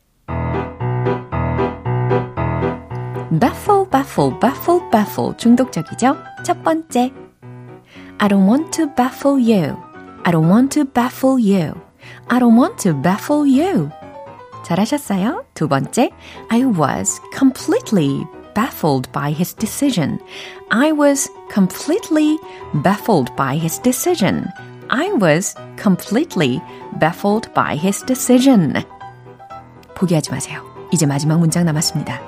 baffle, 3.39 3.85
baffle, 3.89 4.39
baffle, 4.39 4.81
baffle 4.91 5.37
중독적이죠? 5.37 6.15
첫 6.43 6.63
번째. 6.63 7.11
I 8.17 8.29
don't 8.29 8.47
want 8.47 8.71
to 8.71 8.87
baffle 8.95 9.37
you. 9.37 9.75
I 10.23 10.31
don't 10.31 10.49
want 10.49 10.71
to 10.79 10.85
baffle 10.85 11.37
you. 11.37 11.73
I 12.29 12.39
don't 12.39 12.55
want 12.55 12.77
to 12.83 12.93
baffle 12.93 13.45
you. 13.45 13.89
잘하셨어요? 14.63 15.45
두 15.53 15.67
번째. 15.67 16.11
I 16.49 16.65
was 16.65 17.19
completely 17.37 18.25
baffled 18.53 19.11
by 19.11 19.31
his 19.31 19.53
decision. 19.53 20.19
I 20.71 20.91
was 20.91 21.29
completely 21.51 22.37
baffled 22.83 23.35
by 23.35 23.57
his 23.57 23.79
decision. 23.81 24.47
I 24.89 25.11
was 25.13 25.55
completely 25.81 26.61
baffled 26.99 27.53
by 27.53 27.75
his 27.75 28.03
decision. 28.05 28.83
포기하지 29.95 30.31
마세요. 30.31 30.63
이제 30.91 31.05
마지막 31.05 31.39
문장 31.39 31.65
남았습니다. 31.65 32.21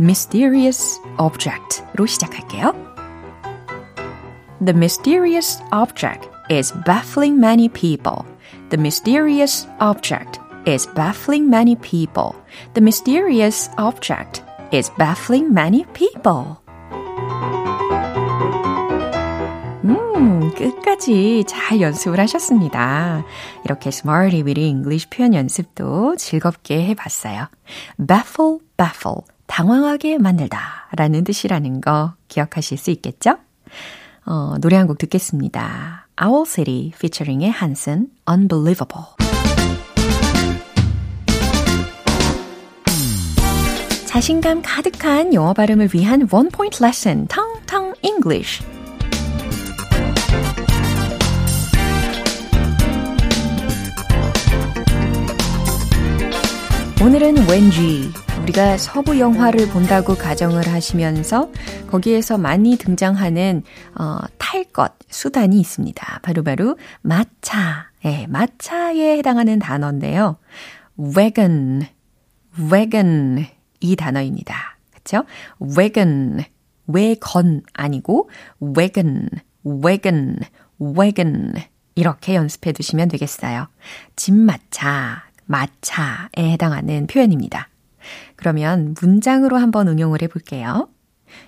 mysterious 0.00 1.00
object로 1.18 2.06
시작할게요. 2.06 2.74
The 4.64 4.74
mysterious 4.74 5.62
object 5.72 6.28
is 6.50 6.72
baffling 6.84 7.38
many 7.38 7.68
people. 7.68 8.24
The 8.70 8.80
mysterious 8.80 9.68
object 9.80 10.40
is 10.66 10.86
baffling 10.94 11.48
many 11.48 11.76
people. 11.76 12.34
The 12.74 12.82
mysterious 12.82 13.70
object 13.78 14.42
is 14.72 14.90
baffling 14.98 15.52
many 15.52 15.84
people. 15.92 16.58
음, 20.51 20.55
끝까지 20.55 21.43
잘 21.47 21.81
연습을 21.81 22.19
하셨습니다. 22.19 23.23
이렇게 23.65 23.89
Smarty 23.89 24.41
Weedy 24.43 24.67
English 24.67 25.09
표현 25.09 25.33
연습도 25.33 26.15
즐겁게 26.17 26.85
해봤어요. 26.87 27.47
baffle, 27.97 28.59
baffle. 28.77 29.17
당황하게 29.47 30.17
만들다 30.17 30.87
라는 30.95 31.23
뜻이라는 31.25 31.81
거 31.81 32.13
기억하실 32.29 32.77
수 32.77 32.89
있겠죠? 32.91 33.37
어, 34.25 34.55
노래 34.61 34.77
한 34.77 34.87
곡 34.87 34.97
듣겠습니다. 34.97 36.07
Owl 36.23 36.45
City 36.45 36.91
featuring의 36.95 37.49
한슨 37.51 38.07
Unbelievable 38.29 39.05
자신감 44.05 44.61
가득한 44.61 45.33
영어 45.33 45.53
발음을 45.53 45.89
위한 45.93 46.27
원 46.31 46.49
포인트 46.49 46.83
레슨 46.83 47.27
텅텅 47.27 47.93
English. 48.03 48.61
오늘은 57.03 57.49
왠지 57.49 58.11
우리가 58.43 58.77
서부 58.77 59.17
영화를 59.17 59.67
본다고 59.69 60.13
가정을 60.13 60.67
하시면서 60.67 61.51
거기에서 61.87 62.37
많이 62.37 62.77
등장하는 62.77 63.63
어, 63.99 64.19
탈 64.37 64.63
것, 64.65 64.93
수단이 65.09 65.59
있습니다. 65.59 66.19
바로바로 66.21 66.75
바로 66.75 66.77
마차. 67.01 67.89
예, 68.05 68.27
마차에 68.27 69.17
해당하는 69.17 69.57
단어인데요. 69.57 70.37
wagon, 70.99 71.87
wagon 72.71 73.47
이 73.79 73.95
단어입니다. 73.95 74.77
그쵸? 74.93 75.23
wagon, 75.59 76.43
왜건 76.85 77.63
아니고 77.73 78.29
wagon, 78.61 79.27
wagon, 79.65 80.37
wagon 80.79 81.53
이렇게 81.95 82.35
연습해 82.35 82.71
두시면 82.73 83.07
되겠어요. 83.07 83.67
집마차, 84.15 85.30
마차에 85.51 86.51
해당하는 86.51 87.07
표현입니다. 87.07 87.69
그러면 88.35 88.95
문장으로 88.99 89.57
한번 89.57 89.87
응용을 89.87 90.21
해 90.21 90.27
볼게요. 90.27 90.89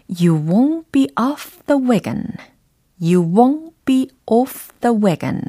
You 0.08 0.46
won't 0.46 0.92
be 0.92 1.08
off 1.20 1.64
the 1.66 1.82
wagon. 1.82 2.26
You 3.02 3.24
won't 3.24 3.74
be 3.86 4.10
off 4.26 4.70
the 4.82 4.96
wagon. 4.96 5.42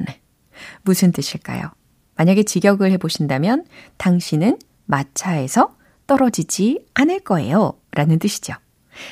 무슨 0.82 1.12
뜻일까요? 1.12 1.70
만약에 2.16 2.44
직역을 2.44 2.90
해 2.92 2.96
보신다면 2.96 3.64
당신은 3.96 4.58
마차에서 4.86 5.76
떨어지지 6.06 6.86
않을 6.94 7.20
거예요. 7.20 7.74
라는 7.90 8.18
뜻이죠. 8.18 8.54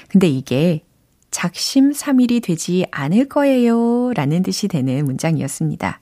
근데 0.08 0.28
이게 0.28 0.84
작심삼일이 1.32 2.40
되지 2.40 2.86
않을 2.90 3.28
거예요. 3.28 4.12
라는 4.12 4.42
뜻이 4.42 4.68
되는 4.68 5.04
문장이었습니다. 5.04 6.00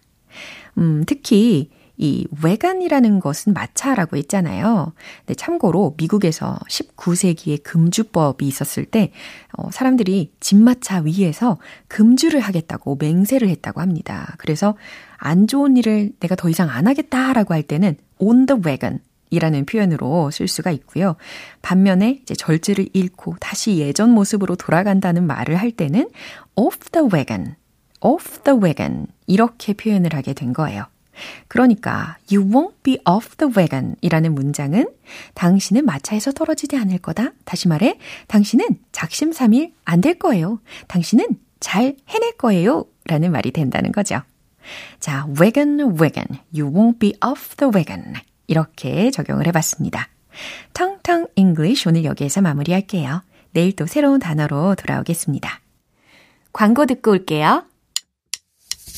음, 0.78 1.04
특히 1.06 1.70
이 2.02 2.26
외간이라는 2.42 3.20
것은 3.20 3.52
마차라고 3.52 4.16
했잖아요. 4.16 4.94
근데 5.20 5.34
참고로 5.34 5.96
미국에서 5.98 6.58
19세기에 6.66 7.62
금주법이 7.62 8.46
있었을 8.46 8.86
때 8.86 9.12
어, 9.52 9.70
사람들이 9.70 10.32
집마차 10.40 11.00
위에서 11.00 11.58
금주를 11.88 12.40
하겠다고 12.40 12.96
맹세를 12.98 13.50
했다고 13.50 13.82
합니다. 13.82 14.34
그래서 14.38 14.76
안 15.18 15.46
좋은 15.46 15.76
일을 15.76 16.12
내가 16.20 16.36
더 16.36 16.48
이상 16.48 16.70
안 16.70 16.86
하겠다라고 16.86 17.52
할 17.52 17.62
때는 17.62 17.96
on 18.18 18.46
the 18.46 18.62
wagon 18.64 19.00
이라는 19.28 19.66
표현으로 19.66 20.30
쓸 20.30 20.48
수가 20.48 20.70
있고요. 20.70 21.16
반면에 21.60 22.20
이제 22.22 22.34
절제를 22.34 22.88
잃고 22.94 23.36
다시 23.40 23.76
예전 23.76 24.10
모습으로 24.10 24.56
돌아간다는 24.56 25.26
말을 25.26 25.56
할 25.56 25.70
때는 25.70 26.08
off 26.56 26.90
the 26.92 27.06
wagon, 27.12 27.56
off 28.00 28.40
the 28.42 28.58
wagon 28.58 29.06
이렇게 29.26 29.74
표현을 29.74 30.14
하게 30.14 30.32
된 30.32 30.54
거예요. 30.54 30.86
그러니까 31.48 32.16
you 32.30 32.46
won't 32.48 32.74
be 32.82 32.98
off 33.08 33.36
the 33.36 33.52
wagon 33.56 33.96
이라는 34.00 34.34
문장은 34.34 34.88
당신은 35.34 35.84
마차에서 35.84 36.32
떨어지지 36.32 36.76
않을 36.76 36.98
거다. 36.98 37.32
다시 37.44 37.68
말해 37.68 37.98
당신은 38.28 38.66
작심삼일 38.92 39.74
안 39.84 40.00
될 40.00 40.18
거예요. 40.18 40.60
당신은 40.88 41.26
잘 41.60 41.96
해낼 42.08 42.36
거예요. 42.38 42.86
라는 43.04 43.32
말이 43.32 43.50
된다는 43.50 43.92
거죠. 43.92 44.22
자, 44.98 45.26
wagon, 45.38 45.80
wagon. 46.00 46.38
You 46.54 46.72
won't 46.72 46.98
be 46.98 47.14
off 47.26 47.56
the 47.56 47.70
wagon. 47.74 48.14
이렇게 48.46 49.10
적용을 49.10 49.46
해봤습니다. 49.46 50.08
텅텅 50.72 51.26
English 51.36 51.88
오늘 51.88 52.04
여기에서 52.04 52.40
마무리할게요. 52.40 53.22
내일 53.52 53.74
또 53.74 53.86
새로운 53.86 54.20
단어로 54.20 54.76
돌아오겠습니다. 54.76 55.60
광고 56.52 56.86
듣고 56.86 57.10
올게요. 57.10 57.64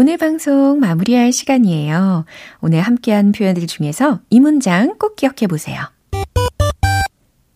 오늘 0.00 0.16
방송 0.16 0.78
마무리할 0.78 1.32
시간이에요. 1.32 2.24
오늘 2.60 2.82
함께한 2.82 3.32
표현들 3.32 3.66
중에서 3.66 4.20
이 4.30 4.38
문장 4.38 4.96
꼭 4.96 5.16
기억해 5.16 5.48
보세요. 5.48 5.90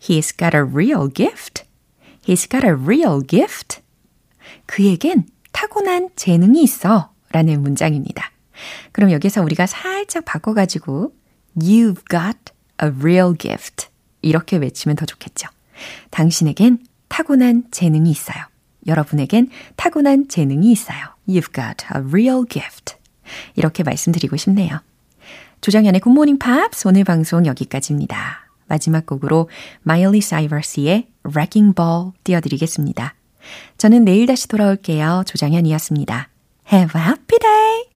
He's 0.01 0.37
got 0.37 0.57
a 0.57 0.63
real 0.63 1.09
gift. 1.09 1.63
He's 2.27 2.51
got 2.51 2.67
a 2.67 2.73
real 2.73 3.21
gift. 3.25 3.81
그에겐 4.67 5.27
타고난 5.53 6.09
재능이 6.17 6.65
있어. 6.65 7.13
라는 7.31 7.63
문장입니다. 7.63 8.33
그럼 8.91 9.13
여기서 9.13 9.41
우리가 9.45 9.67
살짝 9.67 10.25
바꿔가지고 10.25 11.15
You've 11.57 12.03
got 12.11 12.53
a 12.83 12.89
real 12.89 13.39
gift. 13.39 13.87
이렇게 14.21 14.57
외치면 14.57 14.97
더 14.97 15.07
좋겠죠. 15.07 15.49
당신에겐 16.11 16.81
타고난 17.07 17.63
재능이 17.71 18.11
있어요. 18.11 18.43
여러분에겐 18.89 19.49
타고난 19.77 20.27
재능이 20.27 20.73
있어요. 20.73 21.12
You've 21.29 21.53
got 21.55 21.85
a 21.95 22.03
real 22.03 22.45
gift. 22.49 22.97
이렇게 23.57 23.83
말씀드리고 23.83 24.37
싶네요. 24.37 24.81
조정현의 25.61 26.01
굿모닝 26.01 26.39
팝스 26.39 26.89
오늘 26.89 27.05
방송 27.05 27.47
여기까지입니다. 27.47 28.49
마지막 28.67 29.07
곡으로 29.07 29.49
마일리 29.83 30.21
사이러스의 30.21 31.09
Wrecking 31.25 31.75
Ball 31.75 32.13
띄워드리겠습니다. 32.25 33.15
저는 33.79 34.05
내일 34.05 34.27
다시 34.27 34.49
돌아올게요. 34.49 35.25
조정현이었습니다. 35.27 36.29
Have 36.73 37.01
a 37.01 37.07
happy 37.07 37.39
day! 37.39 37.85